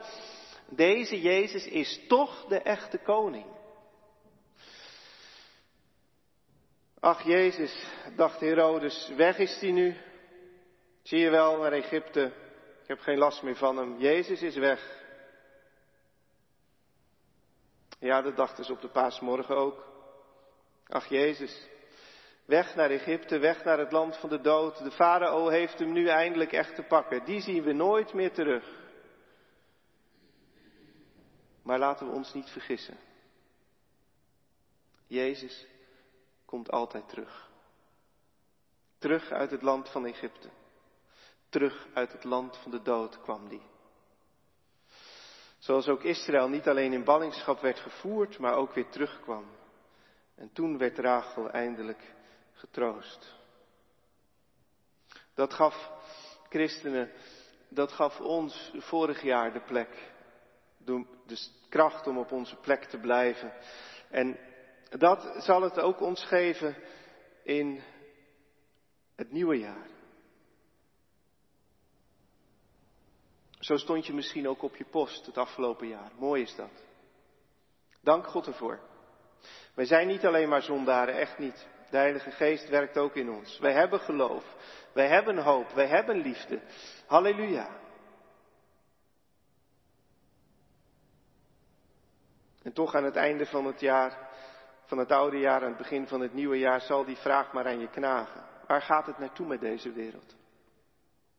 deze 0.71 1.21
Jezus 1.21 1.67
is 1.67 2.01
toch 2.09 2.45
de 2.45 2.59
echte 2.59 2.99
koning. 2.99 3.47
Ach 7.01 7.23
Jezus, 7.23 7.87
dacht 8.17 8.41
Herodes, 8.41 9.09
weg 9.17 9.39
is 9.39 9.61
hij 9.61 9.71
nu. 9.71 9.97
Zie 11.03 11.19
je 11.19 11.31
wel 11.31 11.59
naar 11.59 11.73
Egypte, 11.73 12.33
ik 12.83 12.89
heb 12.89 12.99
geen 12.99 13.19
last 13.19 13.43
meer 13.43 13.57
van 13.57 13.77
hem. 13.77 13.99
Jezus 13.99 14.43
is 14.43 14.57
weg. 14.57 14.99
Ja, 17.99 18.23
dat 18.23 18.37
dachten 18.37 18.65
ze 18.65 18.73
op 18.73 18.81
de 18.81 18.89
paasmorgen 18.89 19.57
ook. 19.57 19.89
Ach 20.87 21.09
Jezus, 21.09 21.69
Weg 22.51 22.75
naar 22.75 22.91
Egypte, 22.91 23.39
weg 23.39 23.65
naar 23.65 23.79
het 23.79 23.93
land 23.93 24.17
van 24.17 24.29
de 24.29 24.41
dood. 24.41 24.79
De 24.79 24.91
farao 24.91 25.49
heeft 25.49 25.79
hem 25.79 25.93
nu 25.93 26.07
eindelijk 26.09 26.53
echt 26.53 26.75
te 26.75 26.83
pakken. 26.83 27.25
Die 27.25 27.41
zien 27.41 27.63
we 27.63 27.73
nooit 27.73 28.13
meer 28.13 28.33
terug. 28.33 28.80
Maar 31.71 31.79
laten 31.79 32.07
we 32.07 32.13
ons 32.13 32.35
niet 32.35 32.51
vergissen. 32.51 32.99
Jezus 35.07 35.67
komt 36.45 36.71
altijd 36.71 37.09
terug. 37.09 37.51
Terug 38.99 39.31
uit 39.31 39.51
het 39.51 39.63
land 39.63 39.89
van 39.89 40.07
Egypte. 40.07 40.49
Terug 41.49 41.87
uit 41.95 42.13
het 42.13 42.25
land 42.25 42.57
van 42.57 42.71
de 42.71 42.83
dood 42.83 43.21
kwam 43.21 43.49
die. 43.49 43.63
Zoals 45.59 45.89
ook 45.89 46.03
Israël 46.03 46.49
niet 46.49 46.69
alleen 46.69 46.93
in 46.93 47.05
ballingschap 47.05 47.61
werd 47.61 47.79
gevoerd, 47.79 48.39
maar 48.39 48.55
ook 48.55 48.75
weer 48.75 48.89
terugkwam. 48.89 49.47
En 50.35 50.53
toen 50.53 50.79
werd 50.79 50.99
Rachel 50.99 51.51
eindelijk 51.51 52.15
getroost. 52.53 53.35
Dat 55.35 55.55
gaf 55.55 55.91
christenen, 56.49 57.13
dat 57.69 57.93
gaf 57.93 58.21
ons 58.21 58.73
vorig 58.75 59.23
jaar 59.23 59.53
de 59.53 59.61
plek. 59.61 60.13
De 60.79 61.60
kracht 61.71 62.07
om 62.07 62.19
op 62.19 62.33
onze 62.33 62.57
plek 62.57 62.85
te 62.85 62.99
blijven. 62.99 63.53
En 64.11 64.39
dat 64.91 65.35
zal 65.45 65.63
het 65.63 65.81
ook 65.81 66.01
ons 66.01 66.25
geven 66.25 66.77
in 67.43 67.83
het 69.17 69.33
nieuwe 69.33 69.59
jaar. 69.59 69.87
Zo 73.59 73.77
stond 73.77 74.07
je 74.07 74.13
misschien 74.13 74.49
ook 74.49 74.63
op 74.63 74.77
je 74.77 74.85
post 74.85 75.27
het 75.27 75.39
afgelopen 75.39 75.89
jaar. 75.89 76.11
Mooi 76.19 76.43
is 76.43 76.55
dat. 76.55 76.85
Dank 78.01 78.27
God 78.27 78.47
ervoor. 78.47 78.81
Wij 79.75 79.85
zijn 79.85 80.07
niet 80.07 80.27
alleen 80.27 80.49
maar 80.49 80.63
zondaren, 80.63 81.15
echt 81.15 81.39
niet. 81.39 81.69
De 81.91 81.97
Heilige 81.97 82.31
Geest 82.31 82.69
werkt 82.69 82.99
ook 82.99 83.15
in 83.15 83.31
ons. 83.31 83.59
Wij 83.59 83.73
hebben 83.73 84.01
geloof. 84.01 84.45
Wij 84.93 85.09
hebben 85.09 85.39
hoop. 85.39 85.71
Wij 85.71 85.87
hebben 85.87 86.17
liefde. 86.17 86.61
Halleluja. 87.07 87.81
En 92.63 92.73
toch 92.73 92.95
aan 92.95 93.05
het 93.05 93.17
einde 93.17 93.47
van 93.47 93.65
het 93.65 93.81
jaar, 93.81 94.29
van 94.85 94.99
het 94.99 95.11
oude 95.11 95.39
jaar, 95.39 95.63
aan 95.63 95.69
het 95.69 95.77
begin 95.77 96.09
van 96.09 96.21
het 96.21 96.33
nieuwe 96.33 96.59
jaar, 96.59 96.81
zal 96.81 97.05
die 97.05 97.17
vraag 97.17 97.53
maar 97.53 97.67
aan 97.67 97.81
je 97.81 97.91
knagen. 97.91 98.45
Waar 98.67 98.83
gaat 98.83 99.07
het 99.07 99.19
naartoe 99.19 99.47
met 99.47 99.61
deze 99.61 99.93
wereld? 99.93 100.37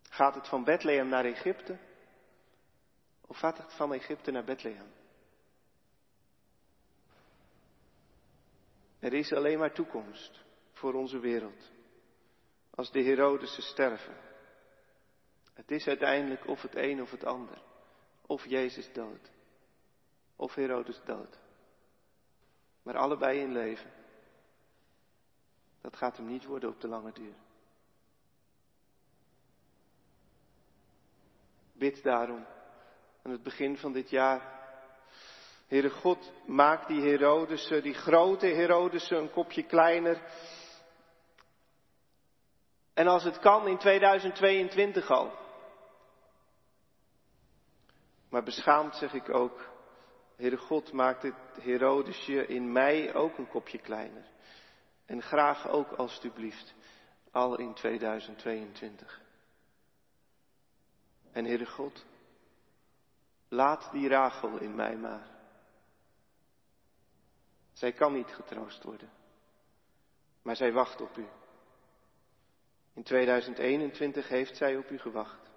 Gaat 0.09 0.35
het 0.35 0.47
van 0.47 0.63
Bethlehem 0.63 1.07
naar 1.07 1.25
Egypte? 1.25 1.77
Of 3.27 3.37
gaat 3.37 3.57
het 3.57 3.73
van 3.73 3.93
Egypte 3.93 4.31
naar 4.31 4.43
Bethlehem? 4.43 4.91
Er 8.99 9.13
is 9.13 9.33
alleen 9.33 9.59
maar 9.59 9.73
toekomst 9.73 10.43
voor 10.71 10.93
onze 10.93 11.19
wereld. 11.19 11.71
Als 12.69 12.91
de 12.91 13.03
Herodesen 13.03 13.63
sterven. 13.63 14.17
Het 15.53 15.71
is 15.71 15.87
uiteindelijk 15.87 16.47
of 16.47 16.61
het 16.61 16.75
een 16.75 17.01
of 17.01 17.11
het 17.11 17.23
ander. 17.23 17.61
Of 18.25 18.45
Jezus 18.45 18.93
dood. 18.93 19.31
Of 20.41 20.55
Herodes 20.55 21.01
dood. 21.05 21.39
Maar 22.83 22.97
allebei 22.97 23.39
in 23.39 23.51
leven. 23.51 23.91
Dat 25.81 25.95
gaat 25.95 26.17
hem 26.17 26.25
niet 26.25 26.45
worden 26.45 26.69
op 26.69 26.81
de 26.81 26.87
lange 26.87 27.11
duur. 27.11 27.33
Bid 31.73 32.03
daarom 32.03 32.45
aan 33.23 33.31
het 33.31 33.43
begin 33.43 33.77
van 33.77 33.93
dit 33.93 34.09
jaar. 34.09 34.59
Heere 35.67 35.89
God, 35.89 36.31
maak 36.45 36.87
die 36.87 37.01
Herodesen, 37.01 37.83
die 37.83 37.93
grote 37.93 38.47
Herodesen, 38.47 39.17
een 39.17 39.31
kopje 39.31 39.63
kleiner. 39.63 40.21
En 42.93 43.07
als 43.07 43.23
het 43.23 43.39
kan 43.39 43.67
in 43.67 43.77
2022 43.77 45.09
al. 45.09 45.39
Maar 48.29 48.43
beschaamd 48.43 48.95
zeg 48.95 49.13
ik 49.13 49.33
ook, 49.33 49.70
Heere 50.41 50.57
God, 50.57 50.91
maak 50.91 51.21
dit 51.21 51.33
Herodesje 51.59 52.45
in 52.47 52.71
mij 52.71 53.13
ook 53.13 53.37
een 53.37 53.47
kopje 53.47 53.77
kleiner. 53.77 54.25
En 55.05 55.21
graag 55.21 55.67
ook 55.67 55.91
alstublieft 55.91 56.73
al 57.31 57.57
in 57.57 57.73
2022. 57.73 59.21
En 61.31 61.45
Heere 61.45 61.65
God, 61.65 62.05
laat 63.47 63.91
die 63.91 64.07
Rachel 64.07 64.57
in 64.57 64.75
mij 64.75 64.95
maar. 64.95 65.29
Zij 67.73 67.91
kan 67.91 68.13
niet 68.13 68.31
getroost 68.31 68.83
worden, 68.83 69.09
maar 70.41 70.55
zij 70.55 70.71
wacht 70.71 71.01
op 71.01 71.17
u. 71.17 71.27
In 72.93 73.03
2021 73.03 74.27
heeft 74.27 74.57
zij 74.57 74.77
op 74.77 74.89
u 74.89 74.97
gewacht. 74.97 75.51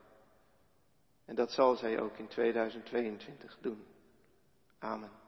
En 1.25 1.35
dat 1.35 1.53
zal 1.53 1.77
zij 1.77 2.01
ook 2.01 2.17
in 2.17 2.29
2022 2.29 3.59
doen. 3.61 3.94
Amen. 4.85 5.24